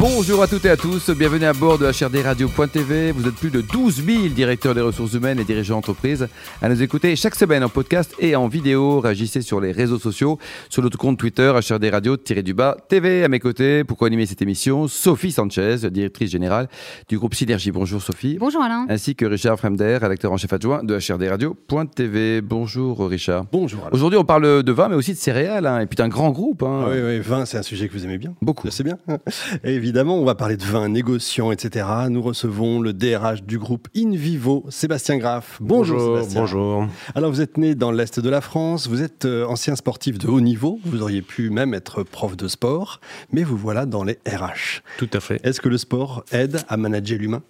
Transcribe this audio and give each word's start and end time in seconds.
Bonjour 0.00 0.42
à 0.42 0.46
toutes 0.46 0.64
et 0.64 0.70
à 0.70 0.78
tous, 0.78 1.10
bienvenue 1.10 1.44
à 1.44 1.52
bord 1.52 1.76
de 1.76 1.84
HRDRadio.tv. 1.84 3.12
Vous 3.12 3.28
êtes 3.28 3.34
plus 3.34 3.50
de 3.50 3.60
12 3.60 4.02
000 4.02 4.28
directeurs 4.28 4.74
des 4.74 4.80
ressources 4.80 5.12
humaines 5.12 5.38
et 5.38 5.44
dirigeants 5.44 5.74
d'entreprise 5.74 6.26
à 6.62 6.70
nous 6.70 6.82
écouter 6.82 7.14
chaque 7.16 7.34
semaine 7.34 7.62
en 7.62 7.68
podcast 7.68 8.14
et 8.18 8.34
en 8.34 8.48
vidéo. 8.48 9.00
Réagissez 9.00 9.42
sur 9.42 9.60
les 9.60 9.72
réseaux 9.72 9.98
sociaux, 9.98 10.38
sur 10.70 10.82
notre 10.82 10.96
compte 10.96 11.18
Twitter, 11.18 11.52
HRDRadio-du-bas 11.52 12.78
TV. 12.88 13.24
À 13.24 13.28
mes 13.28 13.40
côtés, 13.40 13.84
pour 13.84 13.98
co-animer 13.98 14.24
cette 14.24 14.40
émission, 14.40 14.88
Sophie 14.88 15.32
Sanchez, 15.32 15.76
directrice 15.90 16.30
générale 16.30 16.70
du 17.10 17.18
groupe 17.18 17.34
Synergie. 17.34 17.70
Bonjour 17.70 18.00
Sophie. 18.00 18.38
Bonjour 18.40 18.62
Alain. 18.62 18.86
Ainsi 18.88 19.14
que 19.14 19.26
Richard 19.26 19.58
Fremder, 19.58 19.98
rédacteur 20.00 20.32
en 20.32 20.38
chef 20.38 20.54
adjoint 20.54 20.82
de 20.82 20.96
HRDRadio.tv. 20.96 22.40
Bonjour 22.40 23.06
Richard. 23.06 23.44
Bonjour. 23.52 23.82
Alain. 23.82 23.90
Aujourd'hui, 23.92 24.18
on 24.18 24.24
parle 24.24 24.62
de 24.62 24.72
vin, 24.72 24.88
mais 24.88 24.96
aussi 24.96 25.12
de 25.12 25.18
céréales, 25.18 25.66
hein, 25.66 25.80
et 25.80 25.86
puis 25.86 25.96
d'un 25.96 26.08
grand 26.08 26.30
groupe. 26.30 26.62
Hein. 26.62 26.84
Ah 26.86 26.90
oui, 26.90 27.00
oui, 27.04 27.18
vin, 27.18 27.44
c'est 27.44 27.58
un 27.58 27.62
sujet 27.62 27.86
que 27.86 27.92
vous 27.92 28.06
aimez 28.06 28.16
bien. 28.16 28.34
Beaucoup. 28.40 28.70
C'est 28.70 28.82
bien. 28.82 28.96
Et 29.62 29.89
évidemment, 29.90 30.20
on 30.20 30.24
va 30.24 30.36
parler 30.36 30.56
de 30.56 30.62
vin, 30.62 30.88
négociants, 30.88 31.50
etc. 31.50 31.84
Nous 32.10 32.22
recevons 32.22 32.80
le 32.80 32.92
DRH 32.92 33.42
du 33.42 33.58
groupe 33.58 33.88
InVivo, 33.96 34.64
Sébastien 34.68 35.18
Graff. 35.18 35.58
Bonjour, 35.60 35.98
bonjour 35.98 36.16
Sébastien. 36.18 36.40
Bonjour. 36.42 36.86
Alors, 37.16 37.32
vous 37.32 37.40
êtes 37.40 37.56
né 37.56 37.74
dans 37.74 37.90
l'Est 37.90 38.20
de 38.20 38.30
la 38.30 38.40
France, 38.40 38.86
vous 38.86 39.02
êtes 39.02 39.24
euh, 39.24 39.44
ancien 39.46 39.74
sportif 39.74 40.16
de 40.16 40.28
haut 40.28 40.40
niveau, 40.40 40.78
vous 40.84 41.02
auriez 41.02 41.22
pu 41.22 41.50
même 41.50 41.74
être 41.74 42.04
prof 42.04 42.36
de 42.36 42.46
sport, 42.46 43.00
mais 43.32 43.42
vous 43.42 43.56
voilà 43.56 43.84
dans 43.84 44.04
les 44.04 44.20
RH. 44.28 44.82
Tout 44.96 45.10
à 45.12 45.18
fait. 45.18 45.40
Est-ce 45.42 45.60
que 45.60 45.68
le 45.68 45.76
sport 45.76 46.24
aide 46.30 46.60
à 46.68 46.76
manager 46.76 47.18
l'humain? 47.18 47.42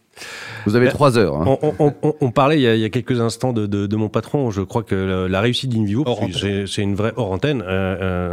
Vous 0.67 0.77
avez 0.77 0.87
Ben, 0.87 0.93
trois 0.93 1.17
heures. 1.17 1.37
hein. 1.37 1.45
On, 1.63 1.75
on- 1.79 1.95
on- 2.03 2.15
on 2.21 2.31
parlait 2.31 2.57
il 2.59 2.63
y, 2.63 2.67
a, 2.67 2.75
il 2.75 2.81
y 2.81 2.85
a 2.85 2.91
quelques 2.91 3.21
instants 3.21 3.53
de, 3.53 3.67
de- 3.67 3.87
de 3.87 3.97
mon 3.97 4.09
patron. 4.09 4.51
Je 4.51 4.61
crois 4.61 4.83
que 4.83 4.95
la, 4.95 5.29
la 5.29 5.41
réussite 5.41 5.71
d'Invivo, 5.71 6.03
Hors 6.07 6.21
parce 6.21 6.43
que 6.43 6.67
c'est 6.67 6.83
une 6.83 6.95
vraie 6.95 7.13
hors 7.17 7.31
antenne, 7.33 7.63
euh, 7.63 7.67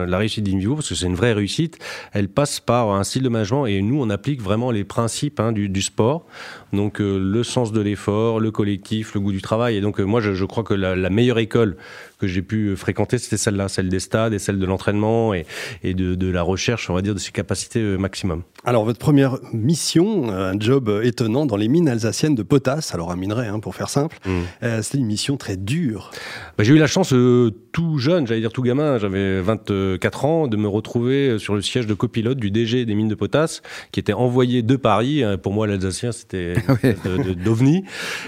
euh, 0.03 0.05
la 0.05 0.17
réussite 0.17 0.43
d'Invivo, 0.43 0.75
parce 0.75 0.89
que 0.89 0.95
c'est 0.95 1.05
une 1.05 1.15
vraie 1.15 1.33
réussite, 1.33 1.77
elle 2.13 2.27
passe 2.27 2.59
par 2.59 2.91
un 2.91 3.03
style 3.03 3.23
de 3.23 3.29
management 3.29 3.65
et 3.67 3.81
nous, 3.81 4.01
on 4.01 4.09
applique 4.09 4.41
vraiment 4.41 4.71
les 4.71 4.83
principes 4.83 5.39
hein, 5.39 5.51
du, 5.53 5.69
du 5.69 5.81
sport. 5.81 6.25
Donc 6.73 6.99
euh, 6.99 7.17
le 7.17 7.43
sens 7.43 7.71
de 7.71 7.79
l'effort, 7.79 8.41
le 8.41 8.51
collectif, 8.51 9.13
le 9.13 9.21
goût 9.21 9.31
du 9.31 9.41
travail. 9.41 9.77
Et 9.77 9.81
donc 9.81 9.99
euh, 9.99 10.03
moi, 10.03 10.19
je, 10.19 10.33
je 10.33 10.43
crois 10.45 10.63
que 10.63 10.73
la, 10.73 10.95
la 10.97 11.09
meilleure 11.09 11.39
école 11.39 11.77
que 12.19 12.27
j'ai 12.27 12.41
pu 12.41 12.75
fréquenter, 12.75 13.19
c'était 13.19 13.37
celle-là, 13.37 13.67
celle 13.69 13.89
des 13.89 13.99
stades 13.99 14.33
et 14.33 14.39
celle 14.39 14.57
de 14.59 14.65
l'entraînement 14.65 15.33
et, 15.35 15.45
et 15.83 15.93
de, 15.93 16.15
de 16.15 16.29
la 16.29 16.41
recherche, 16.41 16.89
on 16.89 16.95
va 16.95 17.01
dire, 17.03 17.13
de 17.13 17.19
ses 17.19 17.31
capacités 17.31 17.79
euh, 17.79 17.97
maximum. 17.97 18.41
Alors, 18.65 18.83
votre 18.85 18.97
première 18.99 19.37
mission, 19.53 20.31
euh, 20.33 20.51
un 20.53 20.59
job 20.59 20.89
euh, 20.89 21.03
étonnant 21.03 21.45
dans 21.45 21.55
les 21.57 21.66
mines 21.67 21.89
alsaciennes 21.89 22.35
de 22.35 22.43
potasse, 22.43 22.93
alors 22.93 23.11
un 23.11 23.15
minerai, 23.15 23.47
hein, 23.47 23.59
pour 23.59 23.75
faire 23.75 23.89
simple, 23.89 24.17
Mm. 24.25 24.29
euh, 24.63 24.81
c'était 24.81 24.97
une 24.97 25.05
mission 25.05 25.37
très 25.37 25.57
dure. 25.57 26.11
Bah, 26.57 26.63
j'ai 26.63 26.73
eu 26.73 26.77
la 26.77 26.87
chance, 26.87 27.13
euh, 27.13 27.51
tout 27.71 27.97
jeune, 27.97 28.25
j'allais 28.27 28.41
dire 28.41 28.51
tout 28.51 28.61
gamin, 28.63 28.97
j'avais 28.97 29.41
24 29.41 30.25
ans, 30.25 30.47
de 30.47 30.57
me 30.57 30.67
retrouver 30.67 31.29
euh, 31.29 31.39
sur 31.39 31.55
le 31.55 31.61
siège 31.61 31.87
de 31.87 31.93
copilote 31.93 32.37
du 32.37 32.51
DG 32.51 32.85
des 32.85 32.95
mines 32.95 33.07
de 33.07 33.15
potasse, 33.15 33.61
qui 33.91 33.99
était 33.99 34.13
envoyé 34.13 34.61
de 34.61 34.75
Paris. 34.75 35.23
Euh, 35.23 35.37
Pour 35.37 35.53
moi, 35.53 35.67
l'Alsacien, 35.67 36.11
c'était 36.11 36.55
d'OVNI. 37.45 37.83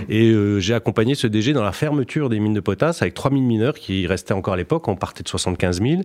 Et 0.10 0.30
euh, 0.32 0.60
j'ai 0.60 0.74
accompagné 0.74 1.16
ce 1.16 1.28
DG 1.28 1.54
dans 1.54 1.64
la 1.64 1.72
fermeture 1.72 2.30
des 2.30 2.40
mines 2.40 2.54
de 2.54 2.60
potasse 2.60 3.02
avec 3.02 3.14
3000 3.14 3.44
mineurs 3.44 3.74
qui 3.76 4.08
restaient 4.08 4.34
encore 4.34 4.54
à 4.54 4.58
l'époque. 4.58 4.88
On 4.88 4.96
partait 4.96 5.24
de 5.24 5.28
75 5.30 5.82
000. 5.82 6.02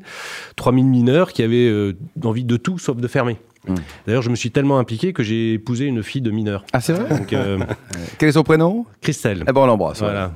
3000 0.56 0.84
mineurs 0.86 1.32
qui 1.32 1.42
avaient 1.42 1.94
envie 2.22 2.44
de 2.44 2.56
tout 2.56 2.78
sauf 2.78 2.96
de 2.96 3.08
fermer. 3.08 3.36
Mm. 3.68 3.74
D'ailleurs, 4.06 4.22
je 4.22 4.30
me 4.30 4.36
suis 4.36 4.50
tellement 4.50 4.78
impliqué 4.78 5.12
que 5.12 5.22
j'ai 5.22 5.54
épousé 5.54 5.86
une 5.86 6.02
fille 6.02 6.20
de 6.22 6.30
mineur. 6.30 6.64
Ah, 6.72 6.80
c'est 6.80 6.92
vrai 6.92 7.08
Donc, 7.18 7.32
euh, 7.32 7.58
Quel 8.18 8.28
est 8.28 8.32
son 8.32 8.42
prénom? 8.42 8.84
Christelle. 9.00 9.44
Eh 9.48 9.52
ben, 9.52 9.60
on 9.62 9.66
l'embrasse. 9.66 10.00
Voilà. 10.00 10.32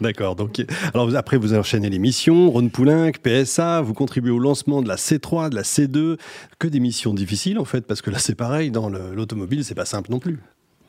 D'accord. 0.00 0.36
Donc, 0.36 0.64
alors 0.94 1.14
après, 1.16 1.36
vous 1.38 1.54
enchaînez 1.54 1.90
les 1.90 1.98
missions, 1.98 2.50
Ron 2.50 2.68
Poulenc, 2.68 3.10
PSA, 3.20 3.80
vous 3.80 3.94
contribuez 3.94 4.30
au 4.30 4.38
lancement 4.38 4.80
de 4.80 4.86
la 4.88 4.94
C3, 4.96 5.50
de 5.50 5.56
la 5.56 5.62
C2, 5.62 6.16
que 6.60 6.68
des 6.68 6.78
missions 6.78 7.14
difficiles 7.14 7.58
en 7.58 7.64
fait, 7.64 7.80
parce 7.86 8.00
que 8.00 8.10
là 8.10 8.18
c'est 8.18 8.36
pareil, 8.36 8.70
dans 8.70 8.88
le- 8.88 9.12
l'automobile, 9.14 9.64
c'est 9.64 9.74
pas 9.74 9.84
simple 9.84 10.10
non 10.12 10.20
plus. 10.20 10.38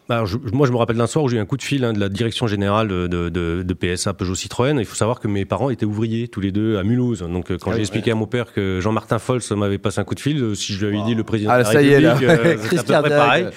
Alors, 0.10 0.26
je- 0.26 0.38
moi, 0.54 0.66
je 0.66 0.72
me 0.72 0.78
rappelle 0.78 0.98
d'un 0.98 1.06
soir 1.08 1.24
où 1.24 1.30
j'ai 1.30 1.38
eu 1.38 1.40
un 1.40 1.46
coup 1.46 1.56
de 1.58 1.62
fil 1.62 1.84
hein, 1.86 1.94
de 1.94 2.00
la 2.00 2.10
direction 2.10 2.48
générale 2.48 2.88
de, 2.88 3.08
de- 3.08 3.30
de- 3.64 3.74
PSA 3.74 4.14
Peugeot 4.14 4.34
Citroën. 4.36 4.78
Il 4.80 4.86
faut 4.86 4.96
savoir 4.96 5.20
que 5.20 5.28
mes 5.28 5.46
parents 5.46 5.70
étaient 5.70 5.86
ouvriers 5.86 6.28
tous 6.28 6.42
les 6.42 6.52
deux 6.52 6.78
à 6.78 6.84
Mulhouse. 6.84 7.20
Donc, 7.22 7.52
euh, 7.52 7.58
quand 7.62 7.72
Ah 7.72 7.76
j'ai 7.76 7.82
expliqué 7.82 8.12
à 8.12 8.16
mon 8.16 8.26
père 8.26 8.52
que 8.52 8.80
Jean-Martin 8.82 9.20
Fols 9.20 9.42
m'avait 9.56 9.78
passé 9.78 10.00
un 10.00 10.04
coup 10.04 10.16
de 10.16 10.20
fil, 10.20 10.42
euh, 10.42 10.56
si 10.56 10.74
je 10.74 10.86
lui 10.86 10.98
avais 10.98 11.06
dit 11.06 11.16
le 11.16 11.24
président 11.24 11.52
Ah, 11.54 11.60
de 11.60 11.64
la 11.64 11.72
ça 11.72 11.82
y 11.82 11.90
est, 11.90 12.02
là. 12.02 12.16
République, 12.16 12.30
euh, 12.46 12.78
à 12.96 13.02
peu 13.04 13.10
près 13.10 13.18
pareil. 13.18 13.48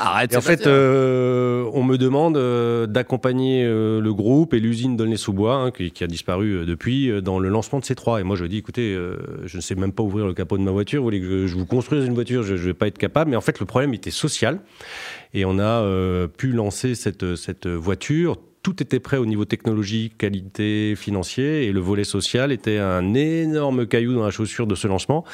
Arrête. 0.00 0.32
Et 0.32 0.36
en 0.36 0.40
fait, 0.40 0.66
euh, 0.66 1.64
on 1.72 1.84
me 1.84 1.96
demande 1.96 2.36
euh, 2.36 2.86
d'accompagner 2.86 3.64
euh, 3.64 4.00
le 4.00 4.12
groupe 4.12 4.52
et 4.54 4.60
l'usine 4.60 4.96
d'Aulnay-sous-Bois, 4.96 5.54
hein, 5.54 5.70
qui, 5.70 5.90
qui 5.92 6.02
a 6.02 6.06
disparu 6.08 6.52
euh, 6.56 6.64
depuis, 6.66 7.22
dans 7.22 7.38
le 7.38 7.48
lancement 7.48 7.78
de 7.78 7.84
C3. 7.84 8.20
Et 8.20 8.24
moi, 8.24 8.34
je 8.36 8.44
dis, 8.44 8.58
écoutez, 8.58 8.92
euh, 8.94 9.16
je 9.46 9.56
ne 9.56 9.62
sais 9.62 9.76
même 9.76 9.92
pas 9.92 10.02
ouvrir 10.02 10.26
le 10.26 10.34
capot 10.34 10.58
de 10.58 10.62
ma 10.62 10.72
voiture. 10.72 11.00
Vous 11.00 11.06
voulez 11.06 11.20
que 11.20 11.46
je 11.46 11.54
vous 11.54 11.66
construise 11.66 12.04
une 12.04 12.14
voiture? 12.14 12.42
Je 12.42 12.54
ne 12.54 12.58
vais 12.58 12.74
pas 12.74 12.88
être 12.88 12.98
capable. 12.98 13.30
Mais 13.30 13.36
en 13.36 13.40
fait, 13.40 13.60
le 13.60 13.66
problème 13.66 13.94
était 13.94 14.10
social. 14.10 14.58
Et 15.34 15.44
on 15.44 15.58
a 15.58 15.62
euh, 15.82 16.26
pu 16.28 16.48
lancer 16.52 16.94
cette, 16.94 17.36
cette 17.36 17.66
voiture. 17.66 18.36
Tout 18.62 18.80
était 18.80 19.00
prêt 19.00 19.16
au 19.16 19.26
niveau 19.26 19.44
technologique, 19.44 20.16
qualité, 20.18 20.94
financier, 20.96 21.64
et 21.64 21.72
le 21.72 21.80
volet 21.80 22.04
social 22.04 22.52
était 22.52 22.78
un 22.78 23.12
énorme 23.12 23.86
caillou 23.88 24.14
dans 24.14 24.22
la 24.22 24.30
chaussure 24.30 24.68
de 24.68 24.76
ce 24.76 24.86
lancement. 24.86 25.24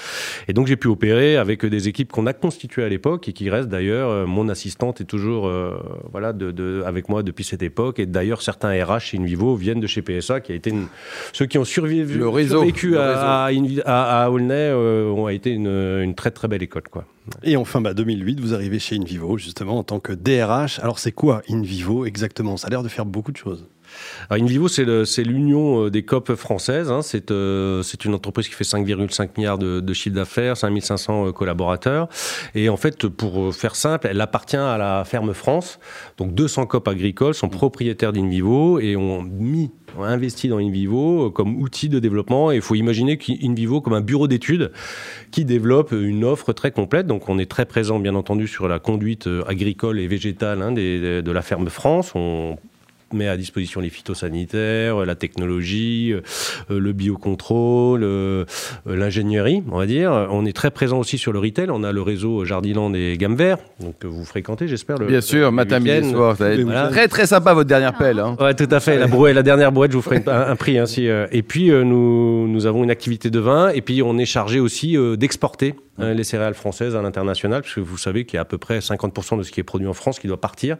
Et 0.48 0.54
donc 0.54 0.66
j'ai 0.66 0.76
pu 0.76 0.88
opérer 0.88 1.36
avec 1.36 1.66
des 1.66 1.88
équipes 1.88 2.10
qu'on 2.10 2.24
a 2.26 2.32
constituées 2.32 2.84
à 2.84 2.88
l'époque 2.88 3.28
et 3.28 3.34
qui 3.34 3.50
restent 3.50 3.68
d'ailleurs. 3.68 4.08
Euh, 4.08 4.24
Mon 4.24 4.48
assistante 4.48 5.02
est 5.02 5.04
toujours 5.04 5.46
euh, 5.46 5.76
voilà 6.10 6.32
de, 6.32 6.52
de- 6.52 6.82
avec 6.86 7.10
moi 7.10 7.22
depuis 7.22 7.44
cette 7.44 7.62
époque. 7.62 7.98
Et 7.98 8.06
d'ailleurs 8.06 8.40
certains 8.40 8.70
RH 8.82 9.00
chez 9.00 9.18
Invivo 9.18 9.56
viennent 9.56 9.80
de 9.80 9.86
chez 9.86 10.00
PSA, 10.00 10.40
qui 10.40 10.52
a 10.52 10.54
été 10.54 10.70
une- 10.70 10.86
ceux 11.34 11.44
qui 11.44 11.58
ont 11.58 11.66
survécu, 11.66 12.16
Le 12.16 12.28
réseau, 12.30 12.60
survécu 12.60 12.90
le 12.92 13.00
à, 13.00 13.44
à, 13.44 13.50
à- 13.84 14.24
à 14.24 14.30
Aulnay 14.30 14.54
euh, 14.72 15.10
ont 15.10 15.28
été 15.28 15.50
une, 15.50 15.66
une 15.68 16.14
très 16.14 16.30
très 16.30 16.48
belle 16.48 16.62
école 16.62 16.84
quoi. 16.90 17.04
Et 17.42 17.56
enfin, 17.56 17.80
bah, 17.80 17.94
2008, 17.94 18.40
vous 18.40 18.54
arrivez 18.54 18.78
chez 18.78 18.96
InVivo 18.96 19.38
justement 19.38 19.78
en 19.78 19.84
tant 19.84 20.00
que 20.00 20.12
DRH. 20.12 20.78
Alors 20.80 20.98
c'est 20.98 21.12
quoi 21.12 21.42
InVivo 21.48 22.04
exactement? 22.06 22.56
Ça 22.56 22.66
a 22.68 22.70
l'air 22.70 22.82
de 22.82 22.88
faire 22.88 23.06
beaucoup 23.06 23.32
de 23.32 23.36
choses. 23.36 23.68
Invivo, 24.30 24.68
c'est 24.68 25.22
l'union 25.24 25.86
euh, 25.86 25.90
des 25.90 26.02
COP 26.02 26.34
françaises. 26.34 26.90
hein. 26.90 27.02
C'est 27.02 27.30
euh, 27.30 27.82
c'est 27.82 28.04
une 28.04 28.14
entreprise 28.14 28.48
qui 28.48 28.54
fait 28.54 28.64
5,5 28.64 29.30
milliards 29.36 29.58
de, 29.58 29.80
de 29.80 29.92
chiffre 29.94 30.14
d'affaires, 30.14 30.56
5500 30.56 31.28
euh, 31.28 31.32
collaborateurs. 31.32 32.08
Et 32.54 32.68
en 32.68 32.76
fait, 32.76 33.06
pour 33.08 33.54
faire 33.54 33.74
simple, 33.74 34.08
elle 34.10 34.20
appartient 34.20 34.56
à 34.56 34.76
la 34.76 35.04
ferme 35.04 35.32
France. 35.34 35.78
Donc 36.18 36.34
200 36.34 36.66
COP 36.66 36.88
agricoles 36.88 37.34
sont 37.34 37.48
propriétaires 37.48 38.12
d'Invivo 38.12 38.80
et 38.80 38.96
ont 38.96 39.22
mis, 39.22 39.70
investi 39.98 40.48
dans 40.48 40.58
Invivo 40.58 41.30
comme 41.30 41.60
outil 41.60 41.88
de 41.88 41.98
développement. 41.98 42.52
Et 42.52 42.56
il 42.56 42.62
faut 42.62 42.74
imaginer 42.74 43.16
qu'Invivo 43.16 43.80
comme 43.80 43.94
un 43.94 44.00
bureau 44.00 44.28
d'études 44.28 44.72
qui 45.30 45.44
développe 45.44 45.92
une 45.92 46.24
offre 46.24 46.52
très 46.52 46.70
complète. 46.70 47.06
Donc 47.06 47.28
on 47.28 47.38
est 47.38 47.50
très 47.50 47.64
présent, 47.64 47.98
bien 47.98 48.14
entendu, 48.14 48.46
sur 48.46 48.68
la 48.68 48.78
conduite 48.78 49.28
agricole 49.46 49.98
et 49.98 50.06
végétale 50.06 50.62
hein, 50.62 50.72
de 50.72 51.30
la 51.30 51.42
ferme 51.42 51.68
France. 51.68 52.12
Met 53.12 53.28
à 53.28 53.36
disposition 53.36 53.80
les 53.80 53.88
phytosanitaires, 53.90 55.04
la 55.06 55.14
technologie, 55.14 56.12
euh, 56.12 56.20
le 56.80 56.92
biocontrôle, 56.92 58.02
euh, 58.04 58.44
euh, 58.86 58.96
l'ingénierie, 58.96 59.62
on 59.70 59.78
va 59.78 59.86
dire. 59.86 60.10
On 60.30 60.44
est 60.44 60.52
très 60.52 60.70
présent 60.70 60.98
aussi 60.98 61.18
sur 61.18 61.32
le 61.32 61.38
retail. 61.38 61.68
On 61.70 61.84
a 61.84 61.92
le 61.92 62.02
réseau 62.02 62.44
Jardiland 62.44 62.92
et 62.94 63.16
Gamme 63.18 63.36
Vert, 63.36 63.58
donc 63.80 63.98
que 63.98 64.06
vous 64.06 64.24
fréquentez, 64.24 64.68
j'espère. 64.68 64.98
le- 64.98 65.06
Bien 65.06 65.20
sûr, 65.20 65.46
le 65.46 65.50
matin, 65.52 65.78
midi, 65.80 66.10
soir. 66.10 66.36
Voilà. 66.36 66.88
Très, 66.88 67.08
très 67.08 67.26
sympa 67.26 67.54
votre 67.54 67.68
dernière 67.68 67.96
pelle. 67.96 68.18
hein. 68.18 68.36
Ouais, 68.40 68.54
tout 68.54 68.68
à 68.70 68.80
fait. 68.80 68.98
La, 68.98 69.06
brouette, 69.06 69.34
la 69.34 69.42
dernière 69.42 69.72
brouette, 69.72 69.92
je 69.92 69.96
vous 69.96 70.02
ferai 70.02 70.22
un, 70.26 70.50
un 70.50 70.56
prix. 70.56 70.78
Hein, 70.78 70.86
si, 70.86 71.08
euh, 71.08 71.26
et 71.32 71.42
puis, 71.42 71.70
euh, 71.70 71.84
nous, 71.84 72.46
nous 72.48 72.66
avons 72.66 72.84
une 72.84 72.90
activité 72.90 73.30
de 73.30 73.38
vin. 73.40 73.70
Et 73.70 73.80
puis, 73.80 74.02
on 74.02 74.18
est 74.18 74.26
chargé 74.26 74.60
aussi 74.60 74.96
euh, 74.96 75.16
d'exporter 75.16 75.74
euh, 76.00 76.14
les 76.14 76.24
céréales 76.24 76.54
françaises 76.54 76.94
à 76.96 77.02
l'international, 77.02 77.62
puisque 77.62 77.78
vous 77.78 77.98
savez 77.98 78.24
qu'il 78.24 78.34
y 78.34 78.38
a 78.38 78.42
à 78.42 78.44
peu 78.44 78.58
près 78.58 78.78
50% 78.78 79.38
de 79.38 79.42
ce 79.42 79.50
qui 79.52 79.60
est 79.60 79.64
produit 79.64 79.86
en 79.88 79.92
France 79.94 80.18
qui 80.18 80.26
doit 80.26 80.40
partir. 80.40 80.76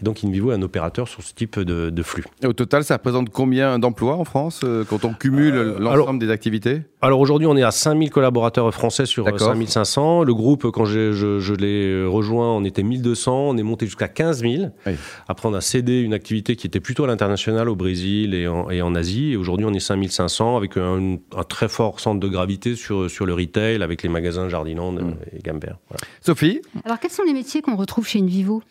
Et 0.00 0.04
donc, 0.04 0.22
Invivo 0.24 0.52
est 0.52 0.54
un 0.54 0.62
opérateur 0.62 1.08
sur 1.08 1.22
ce 1.22 1.32
type 1.34 1.58
de, 1.60 1.90
de 1.90 2.02
flux. 2.02 2.24
Et 2.42 2.46
au 2.46 2.52
total, 2.52 2.84
ça 2.84 2.94
représente 2.96 3.30
combien 3.30 3.78
d'emplois 3.78 4.14
en 4.16 4.24
France 4.24 4.60
euh, 4.64 4.84
quand 4.84 5.04
on 5.04 5.14
cumule 5.14 5.54
l'ensemble 5.78 5.88
alors- 5.88 6.14
des 6.14 6.30
activités? 6.30 6.82
Alors 7.04 7.18
aujourd'hui, 7.18 7.48
on 7.48 7.56
est 7.56 7.64
à 7.64 7.72
5000 7.72 8.10
collaborateurs 8.10 8.72
français 8.72 9.06
sur 9.06 9.26
euh, 9.26 9.30
D'accord. 9.32 9.48
5500. 9.48 10.22
Le 10.22 10.34
groupe, 10.34 10.70
quand 10.70 10.84
je, 10.84 11.12
je 11.12 11.52
l'ai 11.54 12.04
rejoint, 12.06 12.54
on 12.56 12.64
était 12.64 12.84
1200. 12.84 13.48
On 13.50 13.56
est 13.56 13.62
monté 13.64 13.86
jusqu'à 13.86 14.06
15 14.08 14.40
000. 14.42 14.52
Oui. 14.86 14.92
Après, 15.26 15.48
on 15.48 15.54
a 15.54 15.60
cédé 15.60 16.00
une 16.00 16.14
activité 16.14 16.54
qui 16.54 16.66
était 16.68 16.78
plutôt 16.80 17.04
à 17.04 17.06
l'international, 17.08 17.68
au 17.68 17.74
Brésil 17.74 18.34
et 18.34 18.46
en, 18.46 18.70
et 18.70 18.82
en 18.82 18.94
Asie. 18.94 19.32
Et 19.32 19.36
aujourd'hui, 19.36 19.66
on 19.66 19.72
est 19.72 19.80
5500 19.80 20.56
avec 20.56 20.76
un, 20.76 21.16
un 21.36 21.42
très 21.42 21.68
fort 21.68 21.98
centre 21.98 22.20
de 22.20 22.28
gravité 22.28 22.76
sur, 22.76 23.10
sur 23.10 23.26
le 23.26 23.34
retail, 23.34 23.82
avec 23.82 24.02
les 24.04 24.08
magasins 24.08 24.48
Jardiland 24.52 24.92
Mm. 24.92 25.16
et 25.32 25.42
Gambert. 25.42 25.78
Voilà. 25.88 26.00
Sophie? 26.20 26.60
Alors, 26.84 27.00
quels 27.00 27.10
sont 27.10 27.22
les 27.24 27.32
métiers 27.32 27.62
qu'on 27.62 27.74
retrouve 27.76 28.06
chez 28.06 28.20
Invivo? 28.20 28.62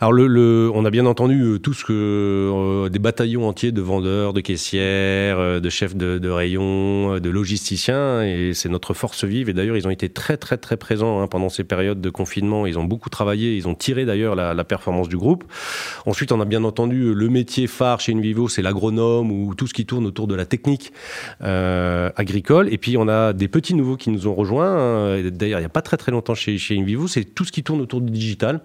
Alors 0.00 0.12
le, 0.12 0.28
le, 0.28 0.70
on 0.72 0.84
a 0.84 0.90
bien 0.90 1.06
entendu 1.06 1.42
euh, 1.42 1.58
tout 1.58 1.72
ce 1.74 1.84
que 1.84 1.92
euh, 1.92 2.88
des 2.88 3.00
bataillons 3.00 3.48
entiers 3.48 3.72
de 3.72 3.80
vendeurs, 3.80 4.32
de 4.32 4.40
caissières, 4.40 5.40
euh, 5.40 5.58
de 5.58 5.68
chefs 5.70 5.96
de, 5.96 6.18
de 6.18 6.28
rayon, 6.28 7.18
de 7.18 7.28
logisticiens, 7.28 8.22
et 8.22 8.52
c'est 8.54 8.68
notre 8.68 8.94
force 8.94 9.24
vive. 9.24 9.48
Et 9.48 9.52
d'ailleurs, 9.54 9.76
ils 9.76 9.88
ont 9.88 9.90
été 9.90 10.08
très 10.08 10.36
très 10.36 10.56
très 10.56 10.76
présents 10.76 11.20
hein, 11.20 11.26
pendant 11.26 11.48
ces 11.48 11.64
périodes 11.64 12.00
de 12.00 12.10
confinement. 12.10 12.64
Ils 12.64 12.78
ont 12.78 12.84
beaucoup 12.84 13.10
travaillé, 13.10 13.56
ils 13.56 13.66
ont 13.66 13.74
tiré 13.74 14.04
d'ailleurs 14.04 14.36
la, 14.36 14.54
la 14.54 14.62
performance 14.62 15.08
du 15.08 15.16
groupe. 15.16 15.42
Ensuite, 16.06 16.30
on 16.30 16.40
a 16.40 16.44
bien 16.44 16.62
entendu 16.62 17.12
le 17.12 17.28
métier 17.28 17.66
phare 17.66 17.98
chez 17.98 18.14
Invivo, 18.14 18.48
c'est 18.48 18.62
l'agronome 18.62 19.32
ou 19.32 19.56
tout 19.56 19.66
ce 19.66 19.74
qui 19.74 19.84
tourne 19.84 20.06
autour 20.06 20.28
de 20.28 20.36
la 20.36 20.46
technique 20.46 20.92
euh, 21.42 22.10
agricole. 22.14 22.72
Et 22.72 22.78
puis 22.78 22.96
on 22.96 23.08
a 23.08 23.32
des 23.32 23.48
petits 23.48 23.74
nouveaux 23.74 23.96
qui 23.96 24.10
nous 24.10 24.28
ont 24.28 24.34
rejoints. 24.36 24.78
hein. 24.78 25.22
D'ailleurs, 25.32 25.58
il 25.58 25.62
n'y 25.62 25.66
a 25.66 25.70
pas 25.70 25.82
très 25.82 25.96
très 25.96 26.12
longtemps 26.12 26.36
chez, 26.36 26.56
chez 26.56 26.78
Invivo, 26.78 27.08
c'est 27.08 27.24
tout 27.24 27.44
ce 27.44 27.50
qui 27.50 27.64
tourne 27.64 27.80
autour 27.80 28.00
du 28.00 28.12
digital. 28.12 28.60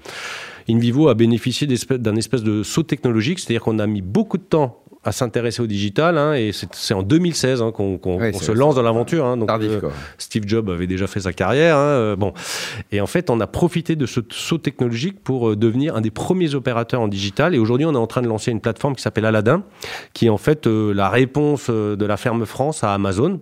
InVivo 0.69 1.09
a 1.09 1.13
bénéficié 1.23 1.67
d'un 1.67 2.17
espèce 2.17 2.43
de 2.43 2.63
saut 2.63 2.83
technologique, 2.83 3.39
c'est-à-dire 3.39 3.61
qu'on 3.61 3.79
a 3.79 3.87
mis 3.87 4.01
beaucoup 4.01 4.37
de 4.37 4.43
temps 4.43 4.82
à 5.03 5.11
s'intéresser 5.11 5.61
au 5.61 5.67
digital, 5.67 6.17
hein, 6.17 6.33
et 6.33 6.51
c'est 6.53 6.93
en 6.93 7.03
2016 7.03 7.61
hein, 7.61 7.71
qu'on 7.71 7.99
se 8.33 8.51
lance 8.51 8.75
dans 8.75 8.81
l'aventure. 8.81 9.25
hein, 9.25 9.37
donc, 9.37 9.47
Tardif, 9.47 9.71
euh. 9.71 9.89
Steve 10.17 10.43
Jobs 10.47 10.69
avait 10.69 10.87
déjà 10.87 11.07
fait 11.07 11.19
sa 11.19 11.33
carrière. 11.33 11.75
hein, 11.77 11.81
euh, 11.81 12.15
bon. 12.15 12.33
Et 12.91 13.01
en 13.01 13.07
fait, 13.07 13.29
on 13.29 13.39
a 13.39 13.47
profité 13.47 13.95
de 13.95 14.05
ce 14.05 14.21
saut 14.29 14.57
technologique 14.57 15.21
pour 15.23 15.49
euh, 15.49 15.55
devenir 15.55 15.95
un 15.95 16.01
des 16.01 16.11
premiers 16.11 16.55
opérateurs 16.55 17.01
en 17.01 17.07
digital. 17.07 17.53
Et 17.53 17.59
aujourd'hui, 17.59 17.85
on 17.85 17.93
est 17.93 17.97
en 17.97 18.07
train 18.07 18.21
de 18.21 18.27
lancer 18.27 18.51
une 18.51 18.61
plateforme 18.61 18.95
qui 18.95 19.01
s'appelle 19.01 19.25
Aladdin, 19.25 19.63
qui 20.13 20.27
est 20.27 20.29
en 20.29 20.37
fait 20.37 20.67
euh, 20.67 20.93
la 20.93 21.09
réponse 21.09 21.69
de 21.69 22.05
la 22.05 22.17
ferme 22.17 22.45
France 22.45 22.83
à 22.83 22.93
Amazon. 22.93 23.41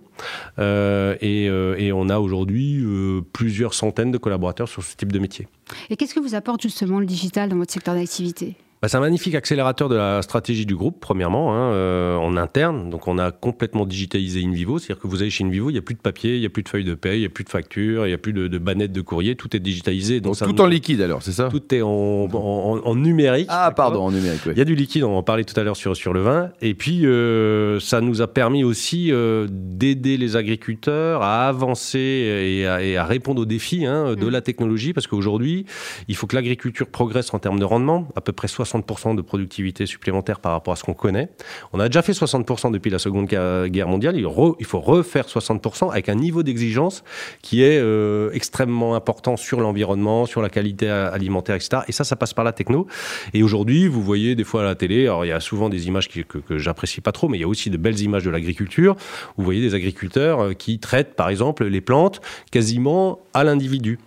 Euh, 0.58 1.16
et, 1.20 1.48
euh, 1.48 1.76
et 1.78 1.92
on 1.92 2.08
a 2.08 2.18
aujourd'hui 2.18 2.80
euh, 2.82 3.20
plusieurs 3.32 3.74
centaines 3.74 4.10
de 4.10 4.18
collaborateurs 4.18 4.68
sur 4.68 4.82
ce 4.82 4.96
type 4.96 5.12
de 5.12 5.18
métier. 5.18 5.48
Et 5.90 5.96
qu'est-ce 5.96 6.14
que 6.14 6.20
vous 6.20 6.34
apporte 6.34 6.62
justement 6.62 6.98
le 7.00 7.06
digital 7.06 7.48
dans 7.48 7.56
votre 7.56 7.72
secteur 7.72 7.94
d'activité? 7.94 8.56
Bah, 8.82 8.88
c'est 8.88 8.96
un 8.96 9.00
magnifique 9.00 9.36
accélérateur 9.36 9.88
de 9.88 9.94
la 9.94 10.22
stratégie 10.22 10.66
du 10.66 10.74
groupe, 10.74 10.96
premièrement, 11.00 11.54
hein, 11.54 11.70
euh, 11.72 12.16
en 12.16 12.36
interne. 12.36 12.90
Donc, 12.90 13.06
on 13.06 13.16
a 13.16 13.30
complètement 13.30 13.86
digitalisé 13.86 14.42
InVivo. 14.44 14.80
C'est-à-dire 14.80 15.00
que 15.00 15.06
vous 15.06 15.22
allez 15.22 15.30
chez 15.30 15.44
InVivo, 15.44 15.70
il 15.70 15.74
n'y 15.74 15.78
a 15.78 15.82
plus 15.82 15.94
de 15.94 16.00
papier, 16.00 16.34
il 16.34 16.40
n'y 16.40 16.46
a 16.46 16.50
plus 16.50 16.64
de 16.64 16.68
feuilles 16.68 16.82
de 16.84 16.94
paye, 16.94 17.18
il 17.18 17.20
n'y 17.20 17.26
a 17.26 17.28
plus 17.28 17.44
de 17.44 17.48
factures, 17.48 18.06
il 18.06 18.08
n'y 18.08 18.14
a 18.14 18.18
plus 18.18 18.32
de, 18.32 18.48
de 18.48 18.58
bannettes 18.58 18.90
de 18.90 19.00
courrier. 19.00 19.36
Tout 19.36 19.54
est 19.54 19.60
digitalisé. 19.60 20.16
Donc, 20.20 20.32
Donc, 20.32 20.34
ça 20.36 20.46
tout 20.46 20.52
nous- 20.54 20.62
en 20.62 20.66
liquide 20.66 21.00
alors, 21.00 21.22
c'est 21.22 21.30
ça? 21.30 21.48
Tout 21.48 21.72
est 21.72 21.80
en, 21.80 21.88
en- 21.88 22.80
en 22.84 22.94
numérique. 22.96 23.46
Ah, 23.50 23.70
pardon, 23.70 24.00
en 24.02 24.10
numérique, 24.10 24.40
oui. 24.46 24.52
Il 24.56 24.58
y 24.58 24.62
a 24.62 24.64
du 24.64 24.74
liquide, 24.74 25.04
on 25.04 25.16
en 25.16 25.22
parlait 25.22 25.44
tout 25.44 25.58
à 25.60 25.62
l'heure 25.62 25.76
sur, 25.76 25.96
sur 25.96 26.12
le 26.12 26.20
vin. 26.22 26.50
Et 26.60 26.74
puis, 26.74 27.06
euh, 27.06 27.78
ça 27.78 28.00
nous 28.00 28.20
a 28.20 28.26
permis 28.26 28.64
aussi 28.64 29.12
euh, 29.12 29.46
d'aider 29.48 30.16
les 30.16 30.34
agriculteurs 30.34 31.22
à 31.22 31.46
avancer 31.46 32.00
et 32.00 32.66
à, 32.66 32.82
et 32.82 32.96
à 32.96 33.04
répondre 33.04 33.42
aux 33.42 33.46
défis 33.46 33.86
hein, 33.86 34.16
de 34.16 34.26
Mm. 34.26 34.30
la 34.30 34.40
technologie. 34.40 34.92
Parce 34.92 35.06
qu'aujourd'hui, 35.06 35.66
il 36.08 36.16
faut 36.16 36.26
que 36.26 36.34
l'agriculture 36.34 36.88
progresse 36.88 37.32
en 37.32 37.38
termes 37.38 37.60
de 37.60 37.64
rendement, 37.64 38.08
à 38.16 38.20
peu 38.20 38.32
près 38.32 38.48
60% 38.48 38.71
de 38.80 39.22
productivité 39.22 39.86
supplémentaire 39.86 40.40
par 40.40 40.52
rapport 40.52 40.72
à 40.72 40.76
ce 40.76 40.82
qu'on 40.84 40.94
connaît. 40.94 41.28
On 41.72 41.80
a 41.80 41.88
déjà 41.88 42.02
fait 42.02 42.12
60% 42.12 42.70
depuis 42.72 42.90
la 42.90 42.98
Seconde 42.98 43.26
Guerre 43.26 43.88
mondiale. 43.88 44.16
Il, 44.16 44.24
re- 44.24 44.56
il 44.60 44.66
faut 44.66 44.80
refaire 44.80 45.26
60% 45.26 45.90
avec 45.90 46.08
un 46.08 46.14
niveau 46.14 46.42
d'exigence 46.42 47.04
qui 47.42 47.62
est 47.62 47.78
euh, 47.78 48.30
extrêmement 48.32 48.94
important 48.94 49.36
sur 49.36 49.60
l'environnement, 49.60 50.26
sur 50.26 50.42
la 50.42 50.48
qualité 50.48 50.88
alimentaire, 50.88 51.56
etc. 51.56 51.82
Et 51.88 51.92
ça, 51.92 52.04
ça 52.04 52.16
passe 52.16 52.32
par 52.34 52.44
la 52.44 52.52
techno. 52.52 52.86
Et 53.34 53.42
aujourd'hui, 53.42 53.86
vous 53.88 54.02
voyez 54.02 54.34
des 54.34 54.44
fois 54.44 54.62
à 54.62 54.64
la 54.64 54.74
télé, 54.74 55.02
alors 55.06 55.24
il 55.24 55.28
y 55.28 55.32
a 55.32 55.40
souvent 55.40 55.68
des 55.68 55.86
images 55.88 56.08
qui- 56.08 56.24
que, 56.24 56.38
que 56.38 56.58
j'apprécie 56.58 57.00
pas 57.00 57.12
trop, 57.12 57.28
mais 57.28 57.38
il 57.38 57.40
y 57.40 57.44
a 57.44 57.48
aussi 57.48 57.70
de 57.70 57.76
belles 57.76 58.00
images 58.00 58.24
de 58.24 58.30
l'agriculture. 58.30 58.96
Vous 59.36 59.44
voyez 59.44 59.60
des 59.60 59.74
agriculteurs 59.74 60.40
euh, 60.40 60.52
qui 60.54 60.78
traitent, 60.78 61.14
par 61.14 61.28
exemple, 61.28 61.64
les 61.66 61.80
plantes 61.80 62.20
quasiment 62.50 63.18
à 63.34 63.44
l'individu. 63.44 63.98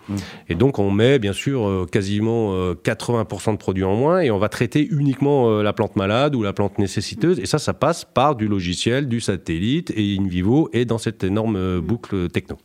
Et 0.49 0.55
donc, 0.55 0.77
on 0.79 0.91
met, 0.91 1.17
bien 1.19 1.33
sûr, 1.33 1.67
euh, 1.67 1.85
quasiment 1.91 2.53
euh, 2.53 2.73
80% 2.75 3.53
de 3.53 3.57
produits 3.57 3.83
en 3.83 3.95
moins 3.95 4.19
et 4.21 4.29
on 4.31 4.37
va 4.37 4.49
traiter 4.55 4.87
uniquement 4.89 5.49
euh, 5.49 5.63
la 5.63 5.73
plante 5.73 5.97
malade 5.97 6.33
ou 6.33 6.41
la 6.41 6.53
plante 6.53 6.79
nécessiteuse. 6.79 7.39
Et 7.39 7.45
ça, 7.45 7.59
ça 7.59 7.73
passe 7.73 8.05
par 8.05 8.37
du 8.37 8.47
logiciel, 8.47 9.09
du 9.09 9.19
satellite 9.19 9.91
et 9.97 10.15
in 10.17 10.27
vivo 10.27 10.69
et 10.71 10.85
dans 10.85 10.97
cette 10.97 11.25
énorme 11.25 11.57
euh, 11.57 11.81
boucle 11.81 12.29
techno. 12.29 12.57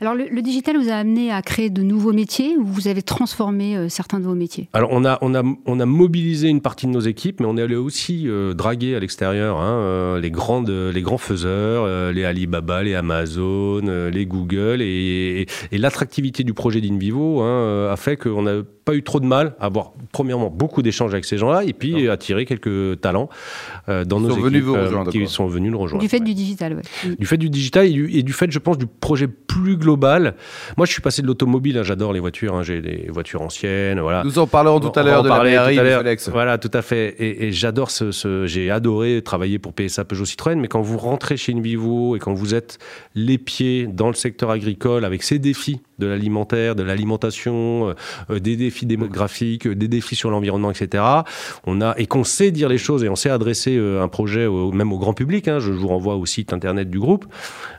Alors 0.00 0.14
le, 0.14 0.26
le 0.30 0.42
digital 0.42 0.76
vous 0.76 0.88
a 0.88 0.94
amené 0.94 1.32
à 1.32 1.42
créer 1.42 1.70
de 1.70 1.82
nouveaux 1.82 2.12
métiers 2.12 2.56
ou 2.56 2.64
vous 2.64 2.88
avez 2.88 3.02
transformé 3.02 3.76
euh, 3.76 3.88
certains 3.88 4.20
de 4.20 4.24
vos 4.24 4.34
métiers? 4.34 4.68
Alors 4.72 4.90
on 4.92 5.04
a, 5.04 5.18
on, 5.22 5.34
a, 5.34 5.42
on 5.66 5.80
a 5.80 5.86
mobilisé 5.86 6.48
une 6.48 6.60
partie 6.60 6.86
de 6.86 6.92
nos 6.92 7.00
équipes, 7.00 7.40
mais 7.40 7.46
on 7.46 7.56
est 7.56 7.62
allé 7.62 7.76
aussi 7.76 8.24
euh, 8.26 8.54
draguer 8.54 8.94
à 8.94 9.00
l'extérieur 9.00 9.58
hein, 9.58 9.78
euh, 9.80 10.20
les, 10.20 10.30
grandes, 10.30 10.70
les 10.70 11.02
grands 11.02 11.18
faiseurs, 11.18 11.84
euh, 11.86 12.12
les 12.12 12.24
Alibaba, 12.24 12.82
les 12.82 12.94
Amazon, 12.94 13.82
euh, 13.86 14.10
les 14.10 14.26
Google. 14.26 14.82
Et, 14.82 15.42
et, 15.42 15.46
et 15.72 15.78
l'attractivité 15.78 16.44
du 16.44 16.54
projet 16.54 16.80
d'InVivo 16.80 17.40
hein, 17.40 17.90
a 17.90 17.96
fait 17.96 18.16
qu'on 18.16 18.42
n'a 18.42 18.62
pas 18.84 18.94
eu 18.94 19.02
trop 19.02 19.20
de 19.20 19.26
mal 19.26 19.54
à 19.60 19.66
avoir, 19.66 19.92
premièrement, 20.12 20.48
beaucoup 20.48 20.80
d'échanges 20.80 21.12
avec 21.12 21.26
ces 21.26 21.36
gens-là, 21.36 21.62
et 21.64 21.74
puis 21.74 22.08
attirer 22.08 22.46
quelques 22.46 23.00
talents 23.02 23.28
euh, 23.90 24.06
dans 24.06 24.18
Ils 24.18 24.22
nos 24.22 24.28
sont 24.30 24.34
équipes 24.36 24.44
venus 24.46 24.62
vous 24.62 24.72
rejoindre, 24.72 25.12
qui 25.12 25.26
sont 25.26 25.46
venus 25.46 25.70
nous 25.70 25.78
rejoindre. 25.78 26.00
Du 26.02 26.08
fait 26.08 26.20
ouais. 26.20 26.24
du 26.24 26.32
digital, 26.32 26.74
ouais. 26.74 26.82
Mm. 27.04 27.14
Du 27.16 27.26
fait 27.26 27.36
du 27.36 27.50
digital 27.50 27.86
et 27.86 27.92
du, 27.92 28.10
et 28.10 28.22
du 28.22 28.32
fait, 28.32 28.50
je 28.50 28.58
pense, 28.58 28.78
du 28.78 28.86
projet 28.86 29.28
plus 29.28 29.67
global. 29.76 30.34
Moi, 30.76 30.86
je 30.86 30.92
suis 30.92 31.02
passé 31.02 31.22
de 31.22 31.26
l'automobile, 31.26 31.78
hein, 31.78 31.82
j'adore 31.82 32.12
les 32.12 32.20
voitures, 32.20 32.54
hein, 32.54 32.62
j'ai 32.62 32.80
des 32.80 33.06
voitures 33.10 33.42
anciennes, 33.42 34.00
voilà. 34.00 34.22
Nous 34.24 34.38
en 34.38 34.46
parlerons 34.46 34.80
tout 34.80 34.98
à 34.98 35.02
l'heure 35.02 35.22
de 35.22 35.28
la 35.28 35.34
BRI. 35.66 35.76
Alex. 35.78 36.28
Voilà, 36.30 36.58
tout 36.58 36.70
à 36.72 36.82
fait. 36.82 37.14
Et, 37.18 37.46
et 37.48 37.52
j'adore 37.52 37.90
ce, 37.90 38.10
ce- 38.12 38.46
j'ai 38.46 38.70
adoré 38.70 39.22
travailler 39.22 39.58
pour 39.58 39.72
PSA 39.72 40.04
Peugeot 40.04 40.24
Citroën, 40.24 40.58
mais 40.58 40.68
quand 40.68 40.80
vous 40.82 40.98
rentrez 40.98 41.36
chez 41.36 41.52
Invivo 41.54 42.16
et 42.16 42.18
quand 42.18 42.34
vous 42.34 42.54
êtes 42.54 42.78
les 43.14 43.38
pieds 43.38 43.86
dans 43.86 44.08
le 44.08 44.14
secteur 44.14 44.50
agricole 44.50 45.04
avec 45.04 45.22
ces 45.22 45.38
défis 45.38 45.80
de 45.98 46.06
l'alimentaire, 46.06 46.76
de 46.76 46.82
l'alimentation, 46.84 47.88
euh, 47.88 47.94
euh, 48.30 48.38
des 48.38 48.56
défis 48.56 48.86
démographiques, 48.86 49.66
euh, 49.66 49.74
des 49.74 49.88
défis 49.88 50.14
sur 50.14 50.30
l'environnement, 50.30 50.70
etc. 50.70 51.02
On 51.66 51.80
a 51.80 51.94
et 51.98 52.06
qu'on 52.06 52.22
sait 52.22 52.50
dire 52.52 52.68
les 52.68 52.78
choses 52.78 53.02
et 53.02 53.08
on 53.08 53.16
sait 53.16 53.30
adresser 53.30 53.76
euh, 53.76 54.00
un 54.02 54.06
projet 54.08 54.46
au- 54.46 54.70
même 54.70 54.92
au 54.92 54.98
grand 54.98 55.12
public. 55.12 55.48
hein, 55.48 55.58
je 55.58 55.72
vous 55.72 55.88
renvoie 55.88 56.14
au 56.14 56.24
site 56.26 56.52
internet 56.52 56.88
du 56.88 57.00
groupe. 57.00 57.26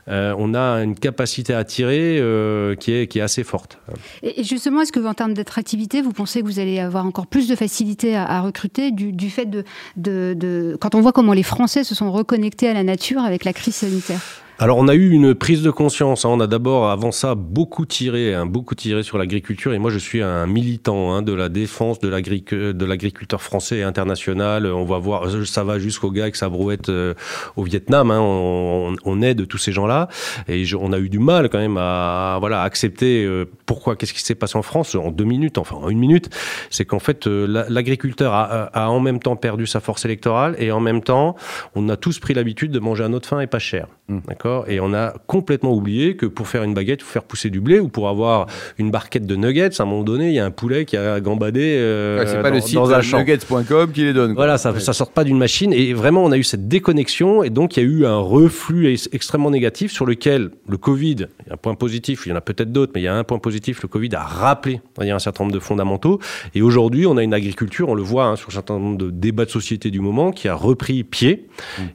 on 0.08 0.54
a 0.54 0.82
une 0.82 0.94
capacité 0.94 1.54
à 1.54 1.58
attirer 1.58 1.79
euh, 1.84 2.74
qui 2.74 2.92
est 2.92 3.06
qui 3.06 3.18
est 3.18 3.22
assez 3.22 3.44
forte. 3.44 3.78
Et 4.22 4.42
justement, 4.44 4.80
est-ce 4.82 4.92
que 4.92 5.00
en 5.04 5.14
termes 5.14 5.34
d'attractivité, 5.34 6.02
vous 6.02 6.12
pensez 6.12 6.40
que 6.40 6.46
vous 6.46 6.58
allez 6.58 6.78
avoir 6.78 7.06
encore 7.06 7.26
plus 7.26 7.48
de 7.48 7.56
facilité 7.56 8.16
à, 8.16 8.24
à 8.24 8.40
recruter 8.40 8.90
du, 8.90 9.12
du 9.12 9.30
fait 9.30 9.46
de, 9.46 9.64
de, 9.96 10.34
de- 10.36 10.76
Quand 10.80 10.94
on 10.94 11.00
voit 11.00 11.12
comment 11.12 11.32
les 11.32 11.42
Français 11.42 11.84
se 11.84 11.94
sont 11.94 12.10
reconnectés 12.12 12.68
à 12.68 12.74
la 12.74 12.82
nature 12.82 13.22
avec 13.22 13.44
la 13.44 13.52
crise 13.52 13.74
sanitaire? 13.74 14.20
Alors 14.62 14.76
on 14.76 14.88
a 14.88 14.94
eu 14.94 15.08
une 15.08 15.34
prise 15.34 15.62
de 15.62 15.70
conscience. 15.70 16.26
hein. 16.26 16.28
On 16.30 16.38
a 16.38 16.46
d'abord 16.46 16.90
avant 16.90 17.12
ça 17.12 17.34
beaucoup 17.34 17.86
tiré, 17.86 18.34
hein, 18.34 18.44
beaucoup 18.44 18.74
tiré 18.74 19.02
sur 19.02 19.16
l'agriculture. 19.16 19.72
Et 19.72 19.78
moi 19.78 19.90
je 19.90 19.96
suis 19.96 20.20
un 20.20 20.46
militant 20.46 21.14
hein, 21.14 21.22
de 21.22 21.32
la 21.32 21.48
défense 21.48 21.98
de 21.98 22.08
l'agric- 22.10 22.52
de 22.54 22.84
l'agriculteur 22.84 23.40
français 23.40 23.78
et 23.78 23.82
international. 23.84 24.66
On 24.66 24.84
va 24.84 24.98
voir, 24.98 25.26
euh, 25.28 25.46
ça 25.46 25.64
va 25.64 25.78
jusqu'au 25.78 26.10
gars 26.10 26.24
avec 26.24 26.36
sa 26.36 26.50
brouette 26.50 26.90
euh, 26.90 27.14
au 27.56 27.62
Vietnam. 27.62 28.10
hein. 28.10 28.20
On, 28.20 28.94
on 29.06 29.22
aide 29.22 29.48
tous 29.48 29.56
ces 29.56 29.72
gens-là. 29.72 30.08
Et 30.46 30.66
je- 30.66 30.76
on 30.76 30.92
a 30.92 30.98
eu 30.98 31.08
du 31.08 31.20
mal 31.20 31.48
quand 31.48 31.58
même 31.58 31.78
à 31.78 32.36
voilà 32.40 32.60
accepter 32.60 33.24
euh, 33.24 33.46
pourquoi, 33.64 33.96
qu'est-ce 33.96 34.12
qui 34.12 34.20
s'est 34.20 34.34
passé 34.34 34.58
en 34.58 34.62
France 34.62 34.94
en 34.94 35.10
deux 35.10 35.24
minutes, 35.24 35.56
enfin 35.56 35.76
en 35.76 35.88
une 35.88 35.98
minute. 35.98 36.28
C'est 36.68 36.84
qu'en 36.84 36.98
fait 36.98 37.26
euh, 37.26 37.46
la- 37.46 37.66
l'agriculteur 37.70 38.34
a, 38.34 38.44
a- 38.44 38.84
a 38.84 38.88
en 38.90 39.00
même 39.00 39.20
temps 39.20 39.36
perdu 39.36 39.66
sa 39.66 39.80
force 39.80 40.04
électorale 40.04 40.54
et 40.58 40.70
en 40.70 40.80
même 40.80 41.00
temps 41.02 41.34
on 41.74 41.88
a 41.88 41.96
tous 41.96 42.18
pris 42.18 42.34
l'habitude 42.34 42.72
de 42.72 42.78
manger 42.78 43.04
à 43.04 43.08
notre 43.08 43.26
faim 43.26 43.40
et 43.40 43.46
pas 43.46 43.58
cher. 43.58 43.86
D'accord? 44.28 44.49
Et 44.68 44.80
on 44.80 44.92
a 44.94 45.14
complètement 45.26 45.72
oublié 45.74 46.16
que 46.16 46.26
pour 46.26 46.48
faire 46.48 46.62
une 46.62 46.74
baguette, 46.74 47.00
il 47.00 47.04
faut 47.04 47.12
faire 47.12 47.24
pousser 47.24 47.50
du 47.50 47.60
blé 47.60 47.78
ou 47.80 47.88
pour 47.88 48.08
avoir 48.08 48.46
une 48.78 48.90
barquette 48.90 49.26
de 49.26 49.36
nuggets, 49.36 49.80
à 49.80 49.82
un 49.82 49.86
moment 49.86 50.02
donné, 50.04 50.28
il 50.28 50.34
y 50.34 50.38
a 50.38 50.44
un 50.44 50.50
poulet 50.50 50.84
qui 50.84 50.96
a 50.96 51.20
gambadé 51.20 51.76
euh, 51.78 52.18
Ouais, 52.20 52.26
c'est 52.26 52.42
pas 52.42 52.50
dans, 52.50 52.54
le 52.56 52.60
site 52.60 52.74
dans 52.74 52.90
un 52.92 53.00
champ. 53.02 53.18
nuggets.com 53.18 53.92
qui 53.92 54.04
les 54.04 54.12
donne. 54.12 54.34
quoi. 54.34 54.44
Voilà, 54.44 54.58
ça, 54.58 54.78
ça 54.80 54.92
sort 54.92 55.10
pas 55.12 55.24
d'une 55.24 55.38
machine. 55.38 55.72
Et 55.72 55.92
vraiment, 55.94 56.24
on 56.24 56.32
a 56.32 56.36
eu 56.38 56.44
cette 56.44 56.68
déconnexion. 56.68 57.42
Et 57.42 57.50
donc, 57.50 57.76
il 57.76 57.82
y 57.82 57.86
a 57.86 57.88
eu 57.88 58.06
un 58.06 58.18
reflux 58.18 58.88
ex- 58.92 59.08
extrêmement 59.12 59.50
négatif 59.50 59.92
sur 59.92 60.06
lequel 60.06 60.50
le 60.68 60.76
Covid, 60.76 61.26
il 61.44 61.46
y 61.48 61.50
a 61.50 61.54
un 61.54 61.56
point 61.56 61.74
positif, 61.74 62.22
il 62.26 62.30
y 62.30 62.32
en 62.32 62.36
a 62.36 62.40
peut-être 62.40 62.72
d'autres, 62.72 62.92
mais 62.94 63.00
il 63.00 63.04
y 63.04 63.08
a 63.08 63.14
un 63.14 63.24
point 63.24 63.38
positif, 63.38 63.82
le 63.82 63.88
Covid 63.88 64.10
a 64.14 64.22
rappelé 64.24 64.80
il 65.00 65.06
y 65.06 65.10
a 65.10 65.14
un 65.14 65.18
certain 65.18 65.44
nombre 65.44 65.54
de 65.54 65.60
fondamentaux. 65.60 66.18
Et 66.54 66.62
aujourd'hui, 66.62 67.06
on 67.06 67.16
a 67.16 67.22
une 67.22 67.34
agriculture, 67.34 67.88
on 67.88 67.94
le 67.94 68.02
voit 68.02 68.24
hein, 68.26 68.36
sur 68.36 68.48
un 68.48 68.52
certain 68.52 68.78
nombre 68.78 68.98
de 68.98 69.10
débats 69.10 69.44
de 69.44 69.50
société 69.50 69.90
du 69.90 70.00
moment, 70.00 70.30
qui 70.32 70.48
a 70.48 70.54
repris 70.54 71.04
pied. 71.04 71.46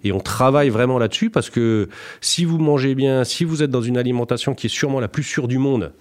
Et 0.03 0.11
on 0.11 0.19
travaille 0.19 0.69
vraiment 0.69 0.97
là-dessus 0.97 1.29
parce 1.29 1.49
que 1.49 1.89
si 2.21 2.44
vous 2.45 2.57
mangez 2.59 2.95
bien, 2.95 3.23
si 3.23 3.43
vous 3.43 3.61
êtes 3.63 3.71
dans 3.71 3.81
une 3.81 3.97
alimentation 3.97 4.53
qui 4.53 4.67
est 4.67 4.69
sûrement 4.69 4.99
la 4.99 5.07
plus 5.07 5.23
sûre 5.23 5.47
du 5.47 5.57
monde, 5.57 5.91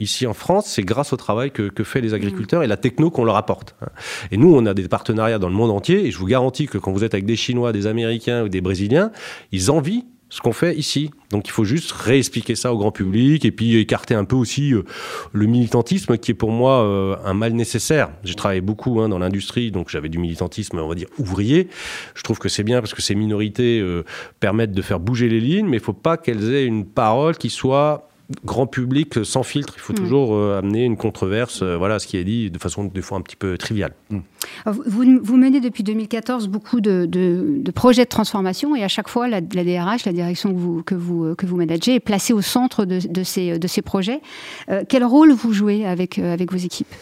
ici 0.00 0.26
en 0.26 0.34
France, 0.34 0.66
c'est 0.66 0.82
grâce 0.82 1.12
au 1.12 1.16
travail 1.16 1.50
que, 1.52 1.68
que 1.68 1.84
fait 1.84 2.00
les 2.00 2.12
agriculteurs 2.14 2.62
et 2.62 2.66
la 2.66 2.76
techno 2.76 3.10
qu'on 3.10 3.24
leur 3.24 3.36
apporte. 3.36 3.76
hein. 3.82 3.88
Et 4.32 4.36
nous, 4.36 4.52
on 4.54 4.66
a 4.66 4.74
des 4.74 4.88
partenariats 4.88 5.38
dans 5.38 5.48
le 5.48 5.54
monde 5.54 5.70
entier, 5.70 6.06
et 6.06 6.10
je 6.10 6.18
vous 6.18 6.26
garantis 6.26 6.66
que 6.66 6.78
quand 6.78 6.92
vous 6.92 7.04
êtes 7.04 7.14
avec 7.14 7.24
des 7.26 7.36
Chinois, 7.36 7.72
des 7.72 7.86
Américains 7.86 8.44
ou 8.44 8.48
des 8.48 8.60
Brésiliens, 8.60 9.12
ils 9.52 9.70
envient 9.70 10.04
ce 10.30 10.40
qu'on 10.40 10.52
fait 10.52 10.76
ici. 10.76 11.10
Donc 11.30 11.46
il 11.46 11.50
faut 11.50 11.64
juste 11.64 11.92
réexpliquer 11.92 12.54
ça 12.54 12.72
au 12.72 12.78
grand 12.78 12.92
public 12.92 13.44
et 13.44 13.52
puis 13.52 13.76
écarter 13.76 14.14
un 14.14 14.24
peu 14.24 14.36
aussi 14.36 14.72
euh, 14.72 14.84
le 15.32 15.46
militantisme 15.46 16.16
qui 16.18 16.30
est 16.30 16.34
pour 16.34 16.52
moi 16.52 16.84
euh, 16.84 17.16
un 17.24 17.34
mal 17.34 17.52
nécessaire. 17.52 18.10
J'ai 18.24 18.34
travaillé 18.34 18.60
beaucoup 18.60 19.00
hein, 19.00 19.08
dans 19.08 19.18
l'industrie, 19.18 19.70
donc 19.70 19.88
j'avais 19.90 20.08
du 20.08 20.18
militantisme, 20.18 20.78
on 20.78 20.88
va 20.88 20.94
dire, 20.94 21.08
ouvrier. 21.18 21.68
Je 22.14 22.22
trouve 22.22 22.38
que 22.38 22.48
c'est 22.48 22.62
bien 22.62 22.80
parce 22.80 22.94
que 22.94 23.02
ces 23.02 23.14
minorités 23.14 23.80
euh, 23.80 24.04
permettent 24.38 24.72
de 24.72 24.82
faire 24.82 25.00
bouger 25.00 25.28
les 25.28 25.40
lignes, 25.40 25.66
mais 25.66 25.76
il 25.76 25.82
faut 25.82 25.92
pas 25.92 26.16
qu'elles 26.16 26.52
aient 26.54 26.64
une 26.64 26.86
parole 26.86 27.36
qui 27.36 27.50
soit 27.50 28.09
grand 28.44 28.66
public 28.66 29.24
sans 29.24 29.42
filtre. 29.42 29.74
Il 29.76 29.80
faut 29.80 29.92
toujours 29.92 30.38
amener 30.54 30.84
une 30.84 30.96
controverse, 30.96 31.62
voilà, 31.62 31.98
ce 31.98 32.06
qui 32.06 32.16
est 32.16 32.24
dit 32.24 32.50
de 32.50 32.58
façon 32.58 32.84
des 32.84 33.02
fois 33.02 33.18
un 33.18 33.20
petit 33.22 33.36
peu 33.36 33.58
triviale. 33.58 33.92
Vous, 34.66 35.04
vous, 35.22 35.36
menez 35.36 35.60
depuis 35.60 35.82
2014 35.82 36.48
beaucoup 36.48 36.80
de, 36.80 37.06
de, 37.06 37.70
projets 37.72 38.04
de 38.04 38.08
transformation 38.08 38.76
et 38.76 38.84
à 38.84 38.88
chaque 38.88 39.08
fois, 39.08 39.28
la, 39.28 39.40
la 39.40 39.64
DRH, 39.64 40.04
la 40.04 40.12
direction 40.12 40.52
que 40.52 40.58
vous, 40.58 40.82
que 40.82 40.94
vous, 40.94 41.34
que 41.34 41.46
vous 41.46 41.56
managez, 41.56 41.94
est 41.94 42.00
placée 42.00 42.32
au 42.32 42.40
centre 42.40 42.84
de, 42.84 43.00
de 43.06 43.22
ces, 43.22 43.58
de 43.58 43.66
ces 43.66 43.82
projets. 43.82 44.20
quel 44.88 45.04
rôle 45.04 45.32
vous 45.32 45.52
jouez 45.52 45.86
avec, 45.86 46.18
avec 46.18 46.52
vos 46.52 46.58
équipes? 46.58 46.94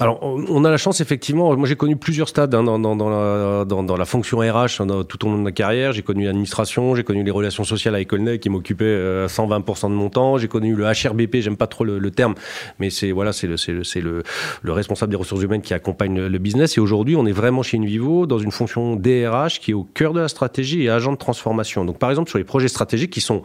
Alors, 0.00 0.18
on 0.22 0.64
a 0.64 0.70
la 0.70 0.78
chance, 0.78 1.02
effectivement. 1.02 1.54
Moi, 1.54 1.68
j'ai 1.68 1.76
connu 1.76 1.94
plusieurs 1.94 2.26
stades 2.26 2.54
hein, 2.54 2.62
dans, 2.62 3.96
la, 3.96 4.04
fonction 4.06 4.38
RH 4.38 4.80
hein, 4.80 4.86
tout 5.06 5.26
au 5.26 5.28
long 5.28 5.36
de 5.36 5.42
ma 5.42 5.52
carrière. 5.52 5.92
J'ai 5.92 6.00
connu 6.00 6.24
l'administration, 6.24 6.94
j'ai 6.94 7.04
connu 7.04 7.22
les 7.22 7.30
relations 7.30 7.64
sociales 7.64 7.94
avec 7.94 8.08
Colney 8.08 8.38
qui 8.38 8.48
m'occupait 8.48 8.86
euh, 8.86 9.28
120% 9.28 9.90
de 9.90 9.94
mon 9.94 10.08
temps. 10.08 10.38
J'ai 10.38 10.48
connu 10.48 10.74
le 10.74 10.86
HRBP, 10.86 11.40
j'aime 11.40 11.58
pas 11.58 11.66
trop 11.66 11.84
le, 11.84 12.10
terme, 12.10 12.34
mais 12.78 12.88
c'est 12.88 13.12
voilà, 13.12 13.34
c'est 13.34 13.46
le, 13.46 13.56
le, 13.68 14.00
le, 14.00 14.22
le, 14.62 14.72
responsable 14.72 15.10
des 15.10 15.18
ressources 15.18 15.42
humaines 15.42 15.60
qui 15.60 15.74
accompagne 15.74 16.18
le, 16.18 16.38
business. 16.38 16.78
Et 16.78 16.80
aujourd'hui, 16.80 17.14
on 17.14 17.26
est 17.26 17.32
vraiment 17.32 17.62
chez 17.62 17.76
Invivo 17.76 18.24
dans 18.24 18.38
une 18.38 18.52
fonction 18.52 18.96
DRH 18.96 19.60
qui 19.60 19.72
est 19.72 19.74
au 19.74 19.84
cœur 19.84 20.14
de 20.14 20.20
la 20.20 20.28
stratégie 20.28 20.82
et 20.82 20.88
agent 20.88 21.12
de 21.12 21.18
transformation. 21.18 21.84
Donc, 21.84 21.98
par 21.98 22.08
exemple, 22.08 22.30
sur 22.30 22.38
les 22.38 22.44
projets 22.44 22.68
stratégiques 22.68 23.12
qui 23.12 23.20
sont 23.20 23.42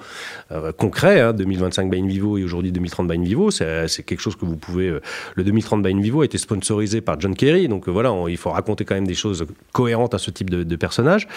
euh, 0.53 0.71
concrets, 0.71 1.19
hein, 1.19 1.33
2025 1.33 1.89
by 1.89 1.99
Invivo 1.99 2.37
et 2.37 2.45
aujourd'hui 2.45 2.71
2030 2.71 3.09
by 3.09 3.17
Invivo, 3.17 3.51
c'est 3.51 4.03
quelque 4.05 4.21
chose 4.21 4.37
que 4.37 4.45
vous 4.45 4.55
pouvez. 4.55 4.87
Euh, 4.87 5.01
le 5.35 5.43
2030 5.43 5.83
by 5.83 5.91
Invivo 5.91 6.21
a 6.21 6.25
été 6.25 6.37
sponsorisé 6.45 7.01
par 7.01 7.19
John 7.19 7.35
Kerry. 7.35 7.67
Donc 7.67 7.87
euh, 7.87 7.91
voilà, 7.91 8.13
il 8.29 8.37
faut 8.37 8.51
raconter 8.51 8.85
quand 8.85 8.95
même 8.95 9.07
des 9.07 9.15
choses 9.15 9.45
cohérentes 9.73 10.13
à 10.13 10.19
ce 10.19 10.31
type 10.31 10.49
de, 10.49 10.75
personnage. 10.75 11.27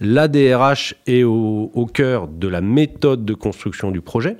L'ADRH 0.00 0.94
est 1.06 1.22
au, 1.22 1.70
au 1.72 1.86
cœur 1.86 2.28
de 2.28 2.48
la 2.48 2.60
méthode 2.60 3.24
de 3.24 3.34
construction 3.34 3.90
du 3.90 4.00
projet. 4.00 4.36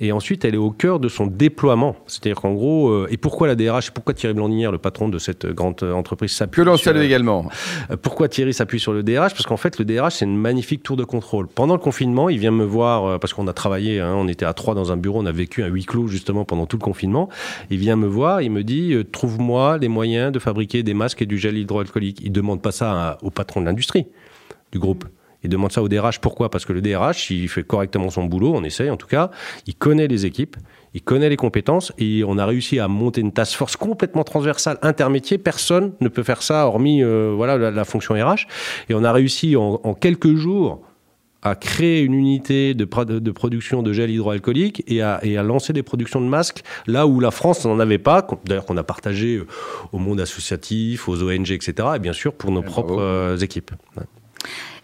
Et 0.00 0.12
ensuite, 0.12 0.44
elle 0.44 0.54
est 0.54 0.58
au 0.58 0.70
cœur 0.70 1.00
de 1.00 1.08
son 1.08 1.26
déploiement. 1.26 1.96
C'est-à-dire 2.06 2.40
qu'en 2.40 2.52
gros, 2.52 2.88
euh, 2.88 3.08
et 3.10 3.16
pourquoi 3.16 3.46
la 3.46 3.54
DRH, 3.54 3.90
pourquoi 3.92 4.14
Thierry 4.14 4.34
Blandinière, 4.34 4.72
le 4.72 4.78
patron 4.78 5.08
de 5.08 5.18
cette 5.18 5.46
grande 5.46 5.82
entreprise, 5.82 6.32
s'appuie 6.32 6.62
Que 6.62 6.66
l'on 6.66 6.76
salue 6.76 7.02
également. 7.02 7.48
Euh, 7.90 7.96
pourquoi 7.96 8.28
Thierry 8.28 8.52
s'appuie 8.52 8.80
sur 8.80 8.92
le 8.92 9.02
DRH 9.02 9.32
Parce 9.32 9.46
qu'en 9.46 9.56
fait, 9.56 9.78
le 9.78 9.84
DRH, 9.84 10.16
c'est 10.16 10.24
une 10.24 10.36
magnifique 10.36 10.82
tour 10.82 10.96
de 10.96 11.04
contrôle. 11.04 11.48
Pendant 11.48 11.74
le 11.74 11.80
confinement, 11.80 12.28
il 12.28 12.38
vient 12.38 12.50
me 12.50 12.64
voir, 12.64 13.04
euh, 13.04 13.18
parce 13.18 13.32
qu'on 13.32 13.46
a 13.48 13.52
travaillé, 13.52 14.00
hein, 14.00 14.14
on 14.16 14.28
était 14.28 14.44
à 14.44 14.52
trois 14.52 14.74
dans 14.74 14.92
un 14.92 14.96
bureau, 14.96 15.20
on 15.20 15.26
a 15.26 15.32
vécu 15.32 15.62
un 15.62 15.68
huis 15.68 15.84
clos 15.84 16.08
justement 16.08 16.44
pendant 16.44 16.66
tout 16.66 16.76
le 16.76 16.84
confinement. 16.84 17.28
Il 17.70 17.78
vient 17.78 17.96
me 17.96 18.06
voir, 18.06 18.42
il 18.42 18.50
me 18.50 18.62
dit, 18.62 18.94
trouve-moi 19.12 19.78
les 19.78 19.88
moyens 19.88 20.32
de 20.32 20.38
fabriquer 20.38 20.82
des 20.82 20.94
masques 20.94 21.22
et 21.22 21.26
du 21.26 21.38
gel 21.38 21.56
hydroalcoolique. 21.56 22.20
Il 22.22 22.32
demande 22.32 22.62
pas 22.62 22.72
ça 22.72 23.18
au 23.22 23.30
patron 23.30 23.60
de 23.60 23.66
l'industrie 23.66 24.06
du 24.72 24.78
groupe. 24.78 25.04
Il 25.46 25.48
demande 25.48 25.70
ça 25.70 25.80
au 25.80 25.88
DRH. 25.88 26.18
Pourquoi? 26.18 26.50
Parce 26.50 26.64
que 26.64 26.72
le 26.72 26.82
DRH, 26.82 27.30
il 27.30 27.48
fait 27.48 27.62
correctement 27.62 28.10
son 28.10 28.24
boulot, 28.24 28.52
on 28.52 28.64
essaye 28.64 28.90
en 28.90 28.96
tout 28.96 29.06
cas. 29.06 29.30
Il 29.68 29.76
connaît 29.76 30.08
les 30.08 30.26
équipes, 30.26 30.56
il 30.92 31.02
connaît 31.02 31.28
les 31.28 31.36
compétences 31.36 31.92
et 31.98 32.24
on 32.26 32.36
a 32.36 32.44
réussi 32.44 32.80
à 32.80 32.88
monter 32.88 33.20
une 33.20 33.30
task 33.30 33.54
force 33.56 33.76
complètement 33.76 34.24
transversale, 34.24 34.76
intermétier. 34.82 35.38
Personne 35.38 35.92
ne 36.00 36.08
peut 36.08 36.24
faire 36.24 36.42
ça 36.42 36.66
hormis 36.66 37.04
euh, 37.04 37.32
voilà 37.36 37.70
la, 37.70 37.84
fonction 37.84 38.14
RH. 38.14 38.48
Et 38.88 38.94
on 38.94 39.04
a 39.04 39.12
réussi 39.12 39.54
en, 39.54 39.94
quelques 39.94 40.34
jours 40.34 40.82
à 41.42 41.54
créer 41.54 42.00
une 42.00 42.14
unité 42.14 42.74
de, 42.74 42.84
de, 43.20 43.30
production 43.30 43.84
de 43.84 43.92
gel 43.92 44.10
hydroalcoolique 44.10 44.82
et 44.88 45.00
à, 45.00 45.20
et 45.22 45.36
à, 45.36 45.44
lancer 45.44 45.72
des 45.72 45.84
productions 45.84 46.20
de 46.20 46.26
masques 46.26 46.64
là 46.88 47.06
où 47.06 47.20
la 47.20 47.30
France 47.30 47.64
n'en 47.64 47.78
avait 47.78 47.98
pas, 47.98 48.26
d'ailleurs 48.46 48.64
qu'on 48.64 48.76
a 48.76 48.82
partagé 48.82 49.36
euh, 49.36 49.46
au 49.92 49.98
monde 49.98 50.20
associatif, 50.20 51.08
aux 51.08 51.22
ONG, 51.22 51.52
etc. 51.52 51.88
Et 51.94 51.98
bien 52.00 52.12
sûr 52.12 52.32
pour 52.32 52.50
nos 52.50 52.62
propres 52.62 52.98
euh, 52.98 53.36
équipes. 53.36 53.70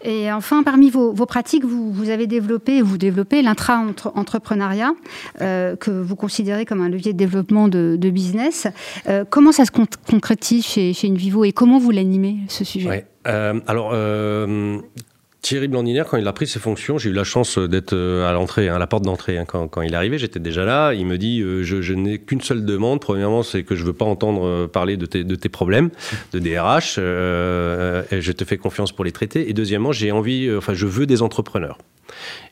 Et 0.03 0.31
enfin, 0.31 0.63
parmi 0.63 0.89
vos, 0.89 1.13
pratiques, 1.25 1.63
vous, 1.65 2.09
avez 2.09 2.27
développé, 2.27 2.81
vous 2.81 2.97
développez 2.97 3.41
l'intra-entrepreneuriat, 3.41 4.93
euh, 5.41 5.75
que 5.75 5.91
vous 5.91 6.15
considérez 6.15 6.65
comme 6.65 6.81
un 6.81 6.89
levier 6.89 7.13
de 7.13 7.17
développement 7.17 7.67
de, 7.67 7.97
business. 8.09 8.67
Euh, 9.07 9.23
comment 9.27 9.51
ça 9.51 9.65
se 9.65 9.71
concrétise 9.71 10.65
chez, 10.65 10.93
chez 10.93 11.09
Invivo 11.09 11.45
et 11.45 11.53
comment 11.53 11.79
vous 11.79 11.91
l'animez, 11.91 12.37
ce 12.49 12.63
sujet? 12.63 13.05
Euh, 13.27 13.59
alors, 13.65 13.93
Thierry 15.43 15.67
Blandinaire, 15.67 16.05
quand 16.05 16.15
il 16.15 16.25
a 16.25 16.31
pris 16.31 16.47
ses 16.47 16.59
fonctions, 16.59 16.97
j'ai 16.97 17.09
eu 17.09 17.13
la 17.13 17.25
chance 17.25 17.59
d'être 17.59 17.91
euh, 17.91 18.29
à 18.29 18.31
l'entrée, 18.31 18.69
hein, 18.69 18.75
à 18.75 18.79
la 18.79 18.87
porte 18.87 19.03
d'entrée. 19.03 19.37
Hein, 19.37 19.43
quand, 19.45 19.81
il 19.81 19.91
est 19.91 19.95
arrivé, 19.95 20.17
j'étais 20.17 20.39
déjà 20.39 20.63
là. 20.63 20.93
Il 20.93 21.05
me 21.05 21.17
dit 21.17 21.41
euh, 21.41 21.63
Je, 21.63 21.93
n'ai 21.93 22.17
qu'une 22.17 22.39
seule 22.39 22.63
demande. 22.63 23.01
Premièrement, 23.01 23.43
c'est 23.43 23.63
que 23.63 23.75
je 23.75 23.83
veux 23.83 23.91
pas 23.91 24.05
entendre 24.05 24.45
euh, 24.45 24.67
parler 24.67 24.95
de 24.95 25.05
tes, 25.05 25.25
de 25.25 25.35
tes 25.35 25.49
problèmes 25.49 25.89
de 26.31 26.39
DRH. 26.39 26.97
et 26.97 28.21
je 28.21 28.31
te 28.31 28.45
fais 28.45 28.57
confiance 28.57 28.93
pour 28.93 29.03
les 29.03 29.11
traiter. 29.11 29.49
Et 29.49 29.53
deuxièmement, 29.53 29.91
j'ai 29.91 30.13
envie, 30.13 30.49
enfin, 30.55 30.73
je 30.73 30.87
veux 30.87 31.05
des 31.05 31.21
entrepreneurs. 31.21 31.77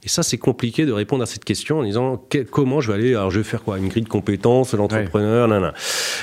Et 0.04 0.10
ça, 0.10 0.22
c'est 0.22 0.38
compliqué 0.38 0.86
de 0.86 0.92
répondre 0.92 1.24
à 1.24 1.28
cette 1.28 1.46
question 1.46 1.80
en 1.80 1.84
disant 1.84 2.22
comment 2.52 2.82
je 2.82 2.92
vais 2.92 2.98
aller, 2.98 3.16
alors 3.16 3.32
je 3.32 3.38
vais 3.38 3.46
faire 3.46 3.64
quoi? 3.64 3.78
Une 3.78 3.88
grille 3.88 4.04
de 4.04 4.10
compétences, 4.10 4.74
l'entrepreneur, 4.74 5.48
ouais. 5.50 5.70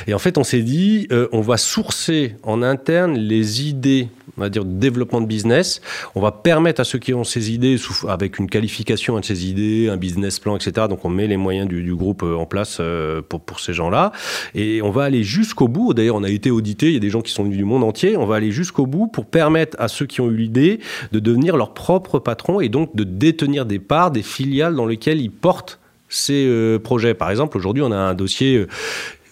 Et 0.06 0.12
en 0.12 0.18
fait, 0.18 0.36
on 0.36 0.44
s'est 0.44 0.62
dit, 0.62 1.08
on 1.32 1.40
va 1.40 1.56
sourcer 1.56 2.36
en 2.42 2.62
interne 2.62 3.16
les 3.16 3.66
idées 3.66 4.08
on 4.38 4.42
va 4.42 4.48
dire, 4.48 4.64
développement 4.64 5.20
de 5.20 5.26
business. 5.26 5.80
On 6.14 6.20
va 6.20 6.32
permettre 6.32 6.80
à 6.80 6.84
ceux 6.84 6.98
qui 6.98 7.12
ont 7.12 7.24
ces 7.24 7.52
idées, 7.52 7.76
avec 8.08 8.38
une 8.38 8.48
qualification 8.48 9.18
de 9.18 9.24
ces 9.24 9.46
idées, 9.48 9.88
un 9.88 9.96
business 9.96 10.38
plan, 10.38 10.56
etc. 10.56 10.86
Donc 10.88 11.04
on 11.04 11.08
met 11.08 11.26
les 11.26 11.36
moyens 11.36 11.68
du, 11.68 11.94
groupe 11.94 12.22
euh, 12.22 12.36
en 12.36 12.46
place 12.46 12.78
euh, 12.80 13.20
pour, 13.20 13.40
pour 13.40 13.60
ces 13.60 13.72
gens-là. 13.72 14.12
Et 14.54 14.80
on 14.82 14.90
va 14.90 15.04
aller 15.04 15.24
jusqu'au 15.24 15.68
bout. 15.68 15.92
D'ailleurs, 15.92 16.16
on 16.16 16.22
a 16.22 16.30
été 16.30 16.50
audité, 16.50 16.86
il 16.86 16.94
y 16.94 16.96
a 16.96 17.00
des 17.00 17.10
gens 17.10 17.20
qui 17.20 17.32
sont 17.32 17.42
venus 17.42 17.58
du 17.58 17.64
monde 17.64 17.82
entier. 17.82 18.16
On 18.16 18.26
va 18.26 18.36
aller 18.36 18.52
jusqu'au 18.52 18.86
bout 18.86 19.08
pour 19.08 19.26
permettre 19.26 19.76
à 19.80 19.88
ceux 19.88 20.06
qui 20.06 20.20
ont 20.20 20.30
eu 20.30 20.36
l'idée 20.36 20.80
de 21.12 21.18
devenir 21.18 21.56
leur 21.56 21.74
propre 21.74 22.18
patron 22.18 22.60
et 22.60 22.68
donc 22.68 22.94
de 22.94 23.04
détenir 23.04 23.66
des 23.66 23.78
parts, 23.78 24.10
des 24.10 24.22
filiales 24.22 24.76
dans 24.76 24.86
lesquelles 24.86 25.20
ils 25.20 25.32
portent 25.32 25.80
ces 26.08 26.46
euh, 26.46 26.78
projets. 26.78 27.14
Par 27.14 27.30
exemple, 27.30 27.56
aujourd'hui, 27.56 27.82
on 27.82 27.92
a 27.92 27.96
un 27.96 28.14
dossier 28.14 28.66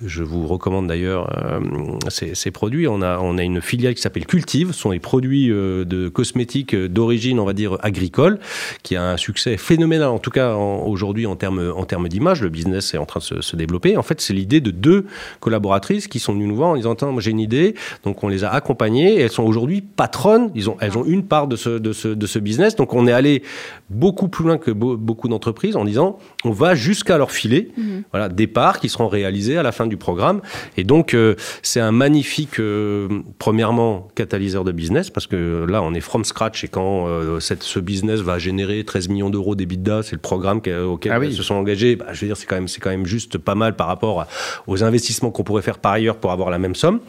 je 0.05 0.23
vous 0.23 0.47
recommande 0.47 0.89
d'ailleurs 0.89 1.31
euh, 1.39 1.61
ces, 2.09 2.51
produits. 2.51 2.87
On 2.87 3.01
a, 3.01 3.19
on 3.19 3.39
a 3.39 3.43
une 3.43 3.63
filiale 3.63 3.95
qui 3.95 4.03
s'appelle 4.03 4.27
Cultive. 4.27 4.73
Ce 4.73 4.81
sont 4.81 4.91
des 4.91 4.99
produits 4.99 5.51
euh, 5.51 5.85
de 5.85 6.09
cosmétiques 6.09 6.75
euh, 6.75 6.89
d'origine, 6.89 7.41
on 7.41 7.45
va 7.45 7.55
dire, 7.55 7.79
agricole, 7.83 8.39
qui 8.83 8.97
a 8.97 9.03
un 9.03 9.17
succès 9.17 9.57
phénoménal, 9.57 10.09
en 10.09 10.19
tout 10.19 10.31
cas 10.31 10.55
aujourd'hui 10.55 11.27
en 11.27 11.37
termes 11.37 11.73
en 11.75 11.85
termes 11.85 12.09
d'image. 12.09 12.43
Le 12.43 12.51
business 12.51 12.95
est 12.95 12.99
en 12.99 13.07
train 13.07 13.21
de 13.21 13.41
se, 13.41 13.57
développer. 13.57 13.97
En 13.97 14.03
fait, 14.03 14.21
c'est 14.21 14.35
l'idée 14.35 14.61
de 14.61 14.71
deux 14.71 15.07
collaboratrices 15.41 16.09
qui 16.09 16.19
sont 16.19 16.35
venues 16.35 16.47
nous 16.47 16.57
voir 16.57 16.71
en 16.71 16.77
disant 16.77 16.95
moi 17.03 17.23
j'ai 17.23 17.31
une 17.31 17.41
idée. 17.41 17.75
Donc 18.05 18.23
on 18.23 18.29
les 18.29 18.45
a 18.45 18.51
accompagnées 18.51 19.15
et 19.15 19.21
elles 19.21 19.31
sont 19.31 19.45
aujourd'hui 19.45 19.81
patronnes. 19.81 20.51
Ils 20.55 20.69
ont, 20.69 20.77
elles 20.81 20.99
ont 20.99 21.05
une 21.05 21.25
part 21.25 21.49
de 21.49 21.57
ce, 21.57 21.71
de, 21.71 21.93
ce, 21.93 22.09
de 22.09 22.27
ce 22.27 22.39
business. 22.39 22.77
Donc 22.77 22.93
on 22.93 23.07
est 23.07 23.13
allé 23.13 23.43
beaucoup 23.89 24.29
plus 24.29 24.45
loin 24.45 24.59
que 24.59 24.71
beaucoup 24.71 25.29
d'entreprises 25.29 25.77
en 25.77 25.85
disant 25.85 26.19
on 26.45 26.51
va 26.51 26.75
jusqu'à 26.75 27.17
leur 27.17 27.31
filet. 27.31 27.71
Mmh. 27.77 27.83
Voilà, 28.13 28.29
des 28.29 28.47
parts 28.47 28.79
qui 28.79 28.91
seront 28.91 29.09
réalisées 29.09 29.57
à 29.57 29.63
la 29.63 29.73
fin 29.73 29.86
du 29.87 29.97
programme. 29.97 30.41
Et 30.77 30.85
donc, 30.85 31.15
euh, 31.15 31.35
c'est 31.63 31.81
un 31.81 31.93
magnifique, 31.93 32.61
euh, 32.61 33.09
premièrement, 33.39 34.09
catalyseur 34.15 34.65
de 34.65 34.73
business, 34.73 35.11
parce 35.11 35.27
que 35.27 35.67
là, 35.69 35.83
on 35.83 35.95
est 35.95 36.01
from 36.01 36.25
scratch, 36.25 36.65
et 36.65 36.69
quand 36.69 37.07
euh, 37.07 37.41
cette, 37.41 37.63
ce 37.63 37.79
business 37.79 38.21
va 38.21 38.39
générer 38.39 38.85
13 38.85 39.09
millions 39.09 39.31
d'euros 39.31 39.55
d'EBITDA, 39.55 40.03
c'est 40.03 40.13
le 40.15 40.21
programme 40.21 40.61
auquel 40.89 41.13
ah 41.13 41.31
se 41.31 41.43
sont 41.43 41.55
engagés, 41.55 41.97
bah, 41.97 42.07
je 42.13 42.21
veux 42.21 42.27
dire, 42.27 42.37
c'est 42.37 42.47
quand, 42.47 42.57
même, 42.57 42.69
quand 42.81 42.91
même 42.91 43.07
juste 43.07 43.39
pas 43.39 43.55
mal 43.55 43.77
par 43.77 43.87
rapport 43.87 44.27
aux 44.67 44.85
investissements 44.85 45.31
qu'on 45.31 45.45
pourrait 45.45 45.63
faire 45.63 45.79
par 45.79 45.93
ailleurs 45.93 46.17
pour 46.17 46.33
avoir 46.33 46.51
la 46.51 46.59
même 46.59 46.75
somme. 46.75 47.01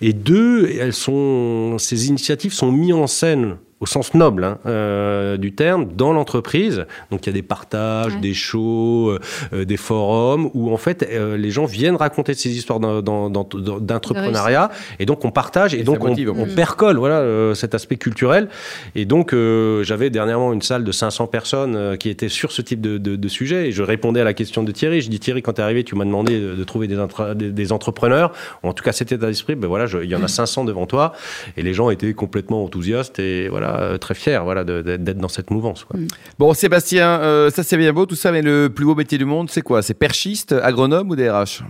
Et 0.00 0.12
deux, 0.12 0.70
elles 0.78 0.92
sont, 0.92 1.76
ces 1.78 2.08
initiatives 2.08 2.52
sont 2.52 2.72
mises 2.72 2.92
en 2.92 3.06
scène 3.06 3.56
au 3.82 3.86
sens 3.86 4.14
noble 4.14 4.44
hein, 4.44 4.58
euh, 4.66 5.36
du 5.36 5.52
terme, 5.56 5.88
dans 5.96 6.12
l'entreprise. 6.12 6.86
Donc 7.10 7.26
il 7.26 7.30
y 7.30 7.30
a 7.30 7.32
des 7.32 7.42
partages, 7.42 8.16
des 8.20 8.32
shows, 8.32 9.10
euh, 9.10 9.18
euh, 9.52 9.64
des 9.64 9.76
forums 9.76 10.48
où 10.54 10.72
en 10.72 10.76
fait 10.76 11.04
les 11.36 11.50
gens 11.50 11.64
viennent 11.64 11.96
raconter 11.96 12.34
ces 12.34 12.50
histoires 12.50 12.78
d'entrepreneuriat 12.78 14.70
et 15.00 15.06
donc 15.06 15.24
on 15.24 15.32
partage 15.32 15.74
et, 15.74 15.82
donc 15.82 16.04
on, 16.04 16.14
on, 16.14 16.46
percole 16.54 16.96
voilà 16.96 17.54
cet 17.56 17.74
aspect 17.74 17.96
culturel. 17.96 18.48
Et 18.94 19.04
donc 19.04 19.34
j'avais 19.82 20.10
dernièrement 20.10 20.52
une 20.52 20.62
salle 20.62 20.84
de 20.84 20.92
500 20.92 21.26
personnes 21.26 21.98
qui 21.98 22.08
étaient 22.08 22.28
sur 22.28 22.52
ce 22.52 22.62
type 22.62 22.80
de, 22.80 22.98
de, 22.98 23.28
sujet 23.28 23.66
et 23.68 23.72
je 23.72 23.82
répondais 23.82 24.20
à 24.20 24.24
la 24.24 24.34
question 24.34 24.62
de 24.62 24.70
Thierry. 24.70 25.00
Je 25.00 25.10
dis 25.10 25.18
Thierry 25.18 25.42
quand 25.42 25.54
tu 25.54 25.60
es 25.60 25.64
arrivé 25.64 25.82
tu 25.82 25.96
m'as 25.96 26.04
demandé 26.04 26.38
de, 26.38 26.62
trouver 26.62 26.86
des, 26.86 26.96
des, 27.34 27.72
entrepreneurs. 27.72 28.32
En 28.62 28.72
tout 28.74 28.84
cas 28.84 28.92
cet 28.92 29.10
état 29.10 29.26
d'esprit, 29.26 29.56
ben 29.56 29.66
voilà, 29.66 29.86
il 30.02 30.08
y 30.08 30.14
en 30.14 30.22
a 30.22 30.28
500 30.32 30.64
devant 30.66 30.86
toi 30.86 31.14
et 31.56 31.62
les 31.62 31.74
gens 31.74 31.90
étaient 31.90 32.14
complètement 32.14 32.62
enthousiastes 32.62 33.18
et 33.18 33.48
voilà 33.48 33.71
euh, 33.72 33.98
très 33.98 34.14
fier 34.14 34.44
voilà, 34.44 34.64
d'être 34.64 35.18
dans 35.18 35.28
cette 35.28 35.50
mouvance. 35.50 35.86
Mm. 35.94 36.06
Bon, 36.38 36.54
Sébastien, 36.54 37.20
euh, 37.20 37.50
ça 37.50 37.62
c'est 37.62 37.76
bien 37.76 37.92
beau 37.92 38.06
tout 38.06 38.14
ça, 38.14 38.32
mais 38.32 38.42
le 38.42 38.68
plus 38.68 38.84
beau 38.84 38.94
métier 38.94 39.18
du 39.18 39.24
monde, 39.24 39.50
c'est 39.50 39.62
quoi? 39.62 39.82
C'est 39.82 39.94
perchiste, 39.94 40.52
agronome 40.52 41.10
ou 41.10 41.16
DRH? 41.16 41.62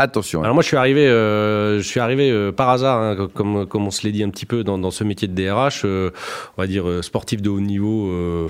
Attention. 0.00 0.40
hein. 0.40 0.44
Alors 0.44 0.54
moi, 0.54 0.62
je 0.62 0.68
suis 0.68 0.76
arrivé, 0.76 1.08
euh, 1.08 1.78
je 1.78 1.82
suis 1.82 1.98
arrivé 1.98 2.30
euh, 2.30 2.52
par 2.52 2.68
hasard, 2.68 3.02
hein, 3.02 3.28
comme, 3.34 3.66
comme 3.66 3.86
on 3.86 3.90
se 3.90 4.04
l'est 4.04 4.12
dit 4.12 4.22
un 4.22 4.30
petit 4.30 4.46
peu 4.46 4.62
dans, 4.62 4.90
ce 4.92 5.02
métier 5.02 5.26
de 5.26 5.34
DRH, 5.34 5.82
euh, 5.84 6.10
on 6.56 6.62
va 6.62 6.68
dire 6.68 6.84
sportif 7.02 7.42
de 7.42 7.50
haut 7.50 7.60
niveau, 7.60 8.48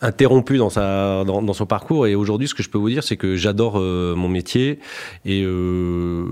interrompu 0.00 0.56
dans, 0.56 0.70
sa, 0.70 1.24
dans, 1.24 1.52
son 1.52 1.66
parcours. 1.66 2.06
Et 2.06 2.14
aujourd'hui, 2.14 2.46
ce 2.46 2.54
que 2.54 2.62
je 2.62 2.70
peux 2.70 2.78
vous 2.78 2.90
dire, 2.90 3.02
c'est 3.02 3.16
que 3.16 3.34
j'adore 3.34 3.80
mon 3.80 4.28
métier 4.28 4.78
et 5.24 5.42
je, 5.42 6.26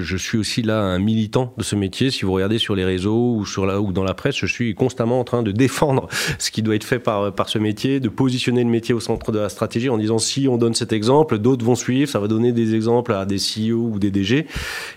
je 0.00 0.16
suis 0.16 0.38
aussi 0.38 0.62
là 0.62 0.80
un 0.80 0.98
militant 0.98 1.54
de 1.56 1.62
ce 1.62 1.74
métier. 1.76 2.10
Si 2.10 2.24
vous 2.24 2.32
regardez 2.32 2.58
sur 2.58 2.74
les 2.74 2.84
réseaux 2.84 3.34
ou, 3.36 3.46
sur 3.46 3.66
la, 3.66 3.80
ou 3.80 3.92
dans 3.92 4.04
la 4.04 4.14
presse, 4.14 4.36
je 4.36 4.46
suis 4.46 4.74
constamment 4.74 5.18
en 5.18 5.24
train 5.24 5.42
de 5.42 5.50
défendre 5.50 6.08
ce 6.38 6.50
qui 6.50 6.62
doit 6.62 6.76
être 6.76 6.84
fait 6.84 6.98
par, 6.98 7.32
par 7.32 7.48
ce 7.48 7.58
métier, 7.58 8.00
de 8.00 8.08
positionner 8.08 8.62
le 8.62 8.70
métier 8.70 8.94
au 8.94 9.00
centre 9.00 9.32
de 9.32 9.38
la 9.38 9.48
stratégie 9.48 9.88
en 9.88 9.98
disant 9.98 10.18
si 10.18 10.46
on 10.48 10.58
donne 10.58 10.74
cet 10.74 10.92
exemple, 10.92 11.38
d'autres 11.38 11.64
vont 11.64 11.74
suivre, 11.74 12.10
ça 12.10 12.20
va 12.20 12.28
donner 12.28 12.52
des 12.52 12.74
exemples 12.74 13.12
à 13.12 13.24
des 13.24 13.38
Ou 13.72 13.98
des 13.98 14.10
DG. 14.10 14.46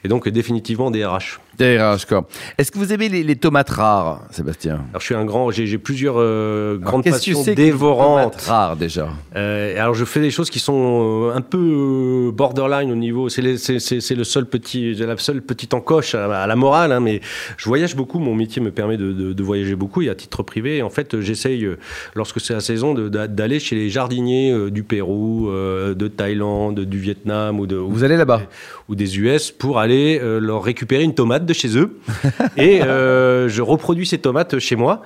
Et 0.04 0.08
donc 0.08 0.28
définitivement 0.28 0.92
des 0.92 1.06
RH. 1.06 1.40
Est-ce 1.60 2.72
que 2.72 2.78
vous 2.78 2.94
aimez 2.94 3.10
les, 3.10 3.24
les 3.24 3.36
tomates 3.36 3.70
rares, 3.70 4.22
Sébastien? 4.32 4.76
Alors 4.90 5.00
je 5.02 5.06
suis 5.06 5.16
un 5.16 5.26
grand, 5.26 5.50
j'ai 5.52 5.78
plusieurs 5.78 6.16
euh, 6.18 6.78
Alors, 6.78 6.84
grandes 6.92 7.04
que 7.04 7.10
passions 7.10 7.44
que 7.44 7.52
dévorantes. 7.52 8.32
tomates 8.34 8.42
rares, 8.48 8.76
déjà? 8.76 9.10
Euh, 9.36 9.80
alors 9.82 9.94
je 9.96 10.06
fais 10.06 10.20
des 10.22 10.30
choses 10.32 10.50
qui 10.50 10.60
sont 10.60 11.30
euh, 11.32 11.36
un 11.36 11.42
peu 11.42 12.32
borderline 12.34 12.92
au 12.92 12.96
niveau. 12.96 13.30
C'est 13.30 13.42
le 13.42 13.58
seul 13.58 14.46
petit, 14.46 14.94
la 14.96 15.18
seule 15.18 15.42
petite 15.42 15.74
encoche 15.74 16.14
à, 16.16 16.44
à 16.44 16.48
la 16.48 16.56
morale. 16.56 16.92
hein, 16.92 17.00
mais 17.00 17.22
je 17.58 17.66
voyage 17.66 17.96
beaucoup. 17.96 18.20
Mon 18.20 18.36
métier 18.36 18.62
me 18.62 18.72
permet 18.72 18.98
de, 18.98 19.12
de- 19.12 19.34
de 19.34 19.44
voyager 19.44 19.76
beaucoup 19.76 20.02
et 20.02 20.10
à 20.10 20.16
titre 20.16 20.44
privé. 20.44 20.82
En 20.84 20.90
fait, 20.90 21.20
j'essaye 21.22 21.68
lorsque 22.16 22.40
c'est 22.40 22.54
la 22.54 22.60
saison 22.62 22.94
d'aller 22.94 23.60
chez 23.60 23.76
les 23.76 23.90
jardiniers 23.90 24.70
du 24.70 24.84
Pérou, 24.84 25.50
de 25.52 26.08
Thaïlande, 26.08 26.82
du 26.82 27.00
Vietnam 27.00 27.60
ou 27.60 27.66
de 27.66 27.78
ou- 27.78 27.90
Vous 27.90 28.04
allez 28.04 28.18
là-bas? 28.18 28.42
ou 28.90 28.96
des 28.96 29.20
US 29.20 29.52
pour 29.52 29.80
aller 29.80 30.18
leur 30.40 30.64
récupérer 30.64 31.04
une 31.04 31.14
tomate 31.14 31.46
de 31.48 31.54
chez 31.54 31.78
eux. 31.78 31.98
et 32.58 32.82
euh, 32.84 33.50
je 33.50 33.62
reproduis 33.62 34.06
ces 34.06 34.18
tomates 34.20 34.60
chez 34.60 34.76
moi. 34.76 35.02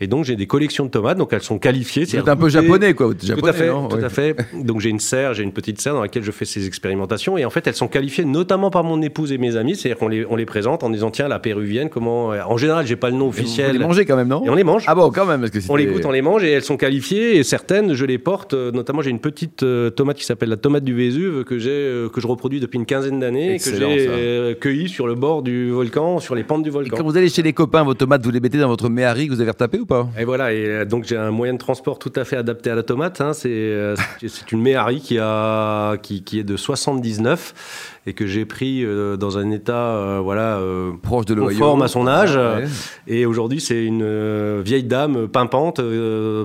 Et 0.00 0.06
donc 0.06 0.24
j'ai 0.24 0.36
des 0.36 0.46
collections 0.46 0.84
de 0.84 0.90
tomates. 0.90 1.18
Donc 1.18 1.32
elles 1.32 1.42
sont 1.42 1.58
qualifiées. 1.58 2.06
C'est 2.06 2.28
un 2.28 2.36
peu 2.36 2.48
japonais, 2.48 2.94
quoi. 2.94 3.10
Êtes 3.10 3.18
Tout 3.18 3.26
japonais, 3.26 3.48
à 3.48 3.52
fait, 3.52 3.68
non 3.68 3.88
tout 3.88 3.96
Ouais. 3.96 4.04
à 4.04 4.08
fait. 4.08 4.36
Donc 4.54 4.80
j'ai 4.80 4.90
une 4.90 5.00
serre, 5.00 5.34
j'ai 5.34 5.42
une 5.42 5.52
petite 5.52 5.80
serre 5.80 5.94
dans 5.94 6.02
laquelle 6.02 6.22
je 6.22 6.30
fais 6.30 6.44
ces 6.44 6.66
expérimentations 6.66 7.38
et 7.38 7.44
en 7.44 7.50
fait 7.50 7.66
elles 7.66 7.74
sont 7.74 7.88
qualifiées 7.88 8.24
notamment 8.24 8.70
par 8.70 8.84
mon 8.84 9.00
épouse 9.02 9.32
et 9.32 9.38
mes 9.38 9.56
amis, 9.56 9.74
c'est-à-dire 9.76 9.98
qu'on 9.98 10.08
les, 10.08 10.24
on 10.28 10.36
les 10.36 10.44
présente 10.46 10.82
en 10.84 10.90
disant 10.90 11.10
tiens 11.10 11.28
la 11.28 11.38
péruvienne 11.38 11.88
comment 11.88 12.26
en 12.28 12.56
général 12.56 12.86
j'ai 12.86 12.96
pas 12.96 13.10
le 13.10 13.16
nom 13.16 13.28
officiel 13.28 13.72
les 13.72 13.78
mangez 13.78 14.04
quand 14.04 14.16
même, 14.16 14.28
non 14.28 14.44
et 14.44 14.50
on 14.50 14.54
les 14.54 14.64
mange. 14.64 14.84
Ah 14.86 14.94
bon, 14.94 15.10
quand 15.10 15.24
même, 15.26 15.40
parce 15.40 15.50
que 15.52 15.58
On 15.68 15.76
les 15.76 15.86
goûte, 15.86 16.04
on 16.04 16.10
les 16.12 16.22
mange 16.22 16.44
et 16.44 16.50
elles 16.50 16.62
sont 16.62 16.76
qualifiées 16.76 17.36
et 17.36 17.42
certaines 17.44 17.94
je 17.94 18.04
les 18.04 18.18
porte. 18.18 18.54
euh, 18.54 18.70
Notamment 18.72 19.00
j'ai 19.02 19.10
une 19.10 19.20
petite 19.20 19.62
euh, 19.62 19.90
tomate 19.90 20.16
qui 20.18 20.24
s'appelle 20.24 20.48
la 20.50 20.56
tomate 20.56 20.84
du 20.84 20.94
Vésuve 20.94 21.44
que 21.44 21.58
j'ai 21.58 21.70
euh, 21.70 22.08
que 22.08 22.20
je 22.20 22.26
reproduis 22.26 22.60
depuis 22.60 22.76
une 22.78 22.86
quinzaine 22.86 23.20
d'années 23.20 23.56
que 23.58 23.74
j'ai 23.74 24.06
euh, 24.08 24.54
cueillie 24.54 24.88
sur 24.88 25.06
le 25.06 25.14
bord 25.14 25.42
du 25.42 25.72
volcan, 25.86 26.18
sur 26.20 26.34
les 26.34 26.44
pentes 26.44 26.62
du 26.62 26.68
Et 26.68 26.72
volcan. 26.72 26.96
quand 26.96 27.04
vous 27.04 27.16
allez 27.16 27.28
chez 27.28 27.42
les 27.42 27.52
copains, 27.52 27.82
vos 27.84 27.94
tomates, 27.94 28.24
vous 28.24 28.30
les 28.30 28.40
mettez 28.40 28.58
dans 28.58 28.68
votre 28.68 28.88
méhari 28.88 29.28
que 29.28 29.32
vous 29.34 29.40
avez 29.40 29.50
retapé 29.50 29.78
ou 29.78 29.86
pas? 29.86 30.08
Et 30.18 30.24
voilà, 30.24 30.52
et 30.52 30.66
euh, 30.66 30.84
donc 30.84 31.04
j'ai 31.04 31.16
un 31.16 31.30
moyen 31.30 31.52
de 31.54 31.58
transport 31.58 31.98
tout 31.98 32.12
à 32.16 32.24
fait 32.24 32.36
adapté 32.36 32.70
à 32.70 32.74
la 32.74 32.82
tomate. 32.82 33.20
hein. 33.20 33.32
C'est 33.32 33.48
euh, 33.50 33.94
c'est- 34.20 34.52
une 34.52 34.62
Méhari 34.62 35.00
qui, 35.00 35.18
a, 35.20 35.96
qui, 35.98 36.22
qui 36.22 36.38
est 36.38 36.44
de 36.44 36.56
79 36.56 37.92
et 38.06 38.12
que 38.12 38.26
j'ai 38.26 38.44
pris 38.44 38.84
euh, 38.84 39.16
dans 39.16 39.38
un 39.38 39.50
état 39.50 39.74
euh, 39.96 40.20
voilà, 40.22 40.58
euh, 40.58 40.92
Proche 41.02 41.24
de 41.26 41.34
conforme 41.34 41.82
à 41.82 41.88
son 41.88 42.06
âge. 42.06 42.36
Ouais. 42.36 42.64
Et 43.08 43.26
aujourd'hui, 43.26 43.60
c'est 43.60 43.84
une 43.84 44.60
vieille 44.62 44.84
dame 44.84 45.28
pimpante 45.28 45.80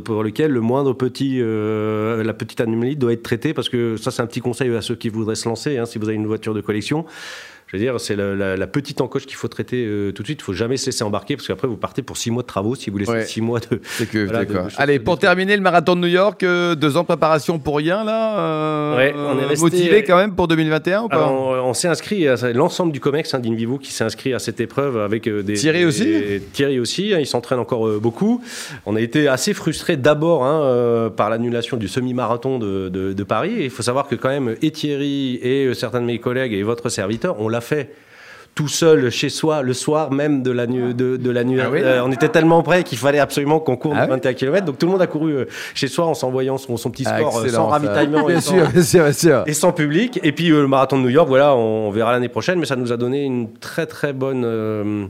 pour 0.03 0.23
laquelle 0.23 0.51
le 0.51 0.61
moindre 0.61 0.93
petit, 0.93 1.39
la 1.41 2.33
petite 2.33 2.61
anomalie 2.61 2.95
doit 2.95 3.13
être 3.13 3.23
traitée 3.23 3.53
parce 3.53 3.69
que 3.69 3.97
ça, 3.97 4.11
c'est 4.11 4.21
un 4.21 4.25
petit 4.27 4.41
conseil 4.41 4.73
à 4.75 4.81
ceux 4.81 4.95
qui 4.95 5.09
voudraient 5.09 5.35
se 5.35 5.47
lancer. 5.47 5.77
hein, 5.77 5.85
si 5.85 5.99
vous 5.99 6.05
avez 6.07 6.15
une 6.15 6.27
voiture 6.27 6.53
de 6.53 6.61
collection. 6.61 7.05
Je 7.71 7.77
veux 7.77 7.83
dire, 7.83 8.01
c'est 8.01 8.17
la, 8.17 8.35
la- 8.35 8.57
la 8.57 8.67
petite 8.67 8.99
encoche 8.99 9.25
qu'il 9.25 9.37
faut 9.37 9.47
traiter 9.47 9.85
euh, 9.85 10.11
tout 10.11 10.23
de 10.23 10.27
suite. 10.27 10.39
Il 10.41 10.43
faut 10.43 10.51
jamais 10.51 10.75
se 10.75 10.87
laisser 10.87 11.05
embarquer 11.05 11.37
parce 11.37 11.47
qu'après, 11.47 11.69
vous 11.69 11.77
partez 11.77 12.01
pour 12.01 12.17
six 12.17 12.29
mois 12.29 12.43
de 12.43 12.47
travaux 12.47 12.75
si 12.75 12.89
vous 12.89 12.97
laissez 12.97 13.11
Ouais. 13.11 13.25
six 13.25 13.39
mois 13.39 13.59
de, 13.61 13.79
C'est 13.85 14.09
que, 14.09 14.25
Voilà, 14.25 14.39
d'accord. 14.39 14.63
de- 14.63 14.65
de 14.65 14.69
choses 14.71 14.79
Allez, 14.79 14.99
pour 14.99 15.17
terminer, 15.17 15.55
le 15.55 15.61
marathon 15.61 15.95
de 15.95 16.01
New 16.01 16.07
York, 16.07 16.43
euh, 16.43 16.75
deux 16.75 16.97
ans 16.97 17.01
de 17.01 17.05
préparation 17.05 17.59
pour 17.59 17.77
rien, 17.77 18.03
là 18.03 18.39
euh, 18.39 18.97
Ouais, 18.97 19.13
on 19.15 19.39
est 19.39 19.45
resté- 19.45 19.63
Motivé 19.63 20.03
quand 20.03 20.17
même 20.17 20.35
pour 20.35 20.49
2021 20.49 21.03
ou 21.03 21.07
pas 21.07 21.15
Alors, 21.15 21.31
on, 21.31 21.69
on 21.69 21.73
s'est 21.73 21.87
inscrit, 21.87 22.27
à- 22.27 22.35
l'ensemble 22.51 22.91
du 22.91 22.99
COMEX 22.99 23.33
hein, 23.33 23.39
d'Invivo 23.39 23.77
qui 23.77 23.93
s'est 23.93 24.03
inscrit 24.03 24.33
à 24.33 24.39
cette 24.39 24.59
épreuve 24.59 24.97
avec 24.97 25.29
des. 25.29 25.53
Thierry 25.53 25.79
des- 25.79 25.85
aussi 25.85 26.13
Thierry 26.51 26.77
aussi, 26.77 27.13
hein, 27.13 27.19
il 27.19 27.25
s'entraîne 27.27 27.59
encore 27.59 27.87
beaucoup. 28.01 28.41
On 28.85 28.97
a 28.97 28.99
été 29.01 29.29
assez 29.29 29.53
frustrés 29.53 29.95
d'abord 29.95 30.43
hein, 30.43 31.09
par 31.15 31.29
l'annulation 31.29 31.77
du 31.77 31.87
semi-marathon 31.87 32.59
de, 32.59 33.23
Paris. 33.23 33.53
Et 33.59 33.63
il 33.65 33.69
faut 33.69 33.83
savoir 33.83 34.07
que 34.09 34.15
quand 34.15 34.27
même, 34.29 34.55
et 34.61 34.71
Thierry 34.71 35.35
et 35.41 35.73
certains 35.73 36.01
de 36.01 36.05
mes 36.05 36.19
collègues 36.19 36.51
et 36.53 36.63
votre 36.63 36.89
serviteur, 36.89 37.37
on 37.39 37.47
l'a 37.47 37.60
fait. 37.61 37.93
Tout 38.53 38.67
seul 38.67 39.09
chez 39.11 39.29
soi, 39.29 39.61
le 39.61 39.71
soir 39.73 40.11
même 40.11 40.43
de 40.43 40.51
la 40.51 40.67
nu- 40.67 40.93
de, 40.93 41.15
de 41.15 41.29
la 41.31 41.45
nuit. 41.45 41.61
Ah 41.61 41.69
oui 41.71 41.79
Euh, 41.81 42.01
on 42.03 42.11
était 42.11 42.27
tellement 42.27 42.61
prêts 42.63 42.83
qu'il 42.83 42.97
fallait 42.97 43.17
absolument 43.19 43.61
qu'on 43.61 43.77
court 43.77 43.93
Ah 43.95 44.01
de 44.01 44.11
oui 44.11 44.17
21 44.17 44.33
km. 44.33 44.65
Donc 44.65 44.77
tout 44.77 44.87
le 44.87 44.91
monde 44.91 45.01
a 45.01 45.07
couru 45.07 45.31
euh, 45.31 45.45
chez 45.73 45.87
soi 45.87 46.05
en 46.05 46.13
s'envoyant 46.13 46.57
son, 46.57 46.75
son 46.75 46.91
petit 46.91 47.05
Ah, 47.07 47.17
score 47.17 47.37
euh, 47.39 47.47
sans 47.47 47.67
ravitaillement. 47.67 48.27
et 48.27 48.41
sans- 48.41 48.51
sûr, 48.51 48.67
bien 48.67 48.83
sûr, 48.83 49.03
bien 49.05 49.13
sûr. 49.13 49.43
et 49.47 49.53
sans 49.53 49.71
public. 49.71 50.19
Et 50.21 50.33
puis 50.33 50.49
le 50.49 50.67
marathon 50.67 50.97
de 50.97 51.03
New 51.03 51.09
York, 51.09 51.29
voilà, 51.29 51.55
on, 51.55 51.87
on 51.87 51.91
verra 51.91 52.11
l'année 52.11 52.27
prochaine, 52.27 52.59
mais 52.59 52.65
ça 52.65 52.75
nous 52.75 52.91
a 52.91 52.97
donné 52.97 53.23
une 53.23 53.53
très 53.53 53.85
très 53.85 54.11
bonne. 54.11 55.09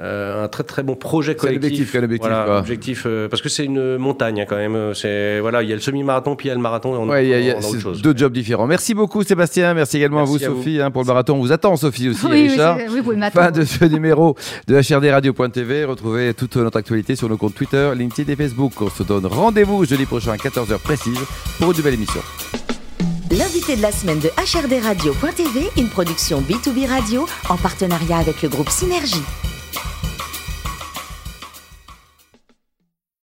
Euh, 0.00 0.44
un 0.44 0.48
très 0.48 0.62
très 0.62 0.82
bon 0.84 0.94
projet 0.94 1.32
C'est 1.32 1.38
collectif. 1.38 1.62
l'objectif, 1.62 1.92
quel 1.92 2.04
objectif, 2.04 2.28
Voilà, 2.30 2.58
objectif, 2.58 3.02
euh, 3.06 3.28
parce 3.28 3.42
que 3.42 3.48
c'est 3.48 3.64
une 3.64 3.96
montagne 3.96 4.40
hein, 4.42 4.44
quand 4.48 4.56
même. 4.56 4.94
C'est 4.94 5.40
voilà, 5.40 5.62
il 5.62 5.68
y 5.68 5.72
a 5.72 5.74
le 5.74 5.80
semi-marathon 5.80 6.36
puis 6.36 6.46
il 6.46 6.48
y 6.50 6.52
a 6.52 6.54
le 6.54 6.60
marathon. 6.60 6.94
Et 6.94 6.98
on, 6.98 7.08
Ouais, 7.08 7.26
il 7.26 7.30
y 7.30 7.34
a- 7.34 7.40
il 7.40 7.46
y 7.46 7.50
a- 7.50 7.54
on 7.56 7.58
autre 7.58 7.68
c'est 7.72 7.80
chose. 7.80 8.00
deux 8.02 8.16
jobs 8.16 8.32
différents. 8.32 8.66
Merci 8.68 8.94
beaucoup 8.94 9.22
Sébastien, 9.24 9.74
merci 9.74 9.96
également 9.96 10.18
Merci 10.26 10.44
à 10.44 10.46
à 10.46 10.50
vous 10.50 10.56
vous. 10.56 10.62
Sophie 10.62 10.80
hein, 10.80 10.90
pour 10.92 11.02
le 11.02 11.06
marathon. 11.08 11.34
On 11.34 11.40
vous 11.40 11.50
attend 11.52 11.74
Sophie 11.76 12.10
aussi, 12.10 12.24
Oui, 12.26 12.30
oui, 12.32 12.48
Richard. 12.50 12.76
c'est- 12.78 12.88
oui, 12.88 12.96
vous 12.98 13.02
pouvez 13.02 13.16
m'attendre. 13.16 13.46
Fin 13.46 13.50
de 13.52 13.64
ce 13.64 13.84
numéro 13.86 14.36
de 14.68 14.74
HRDRadio.tv. 14.80 15.84
Retrouvez 15.84 16.32
toute 16.34 16.56
notre 16.56 16.76
actualité 16.78 17.16
sur 17.16 17.28
nos 17.28 17.36
comptes 17.36 17.54
Twitter, 17.54 17.90
LinkedIn 17.96 18.32
et 18.32 18.36
Facebook. 18.36 18.72
On 18.80 18.90
se 18.90 19.02
donne 19.02 19.26
rendez-vous 19.26 19.84
jeudi 19.84 20.06
prochain 20.06 20.32
à 20.32 20.36
14h 20.36 20.78
précise 20.78 21.18
pour 21.58 21.70
une 21.72 21.76
nouvelle 21.76 21.94
émission. 21.94 22.20
L'invité 23.30 23.76
de 23.76 23.82
la 23.82 23.92
semaine 23.92 24.20
de 24.20 24.28
HRD 24.28 24.78
Radio.tv, 24.80 25.68
une 25.76 25.88
production 25.88 26.40
B2B 26.40 26.86
Radio 26.88 27.26
en 27.50 27.56
partenariat 27.56 28.18
avec 28.18 28.42
le 28.42 28.48
groupe 28.48 28.70
Synergie. 28.70 29.22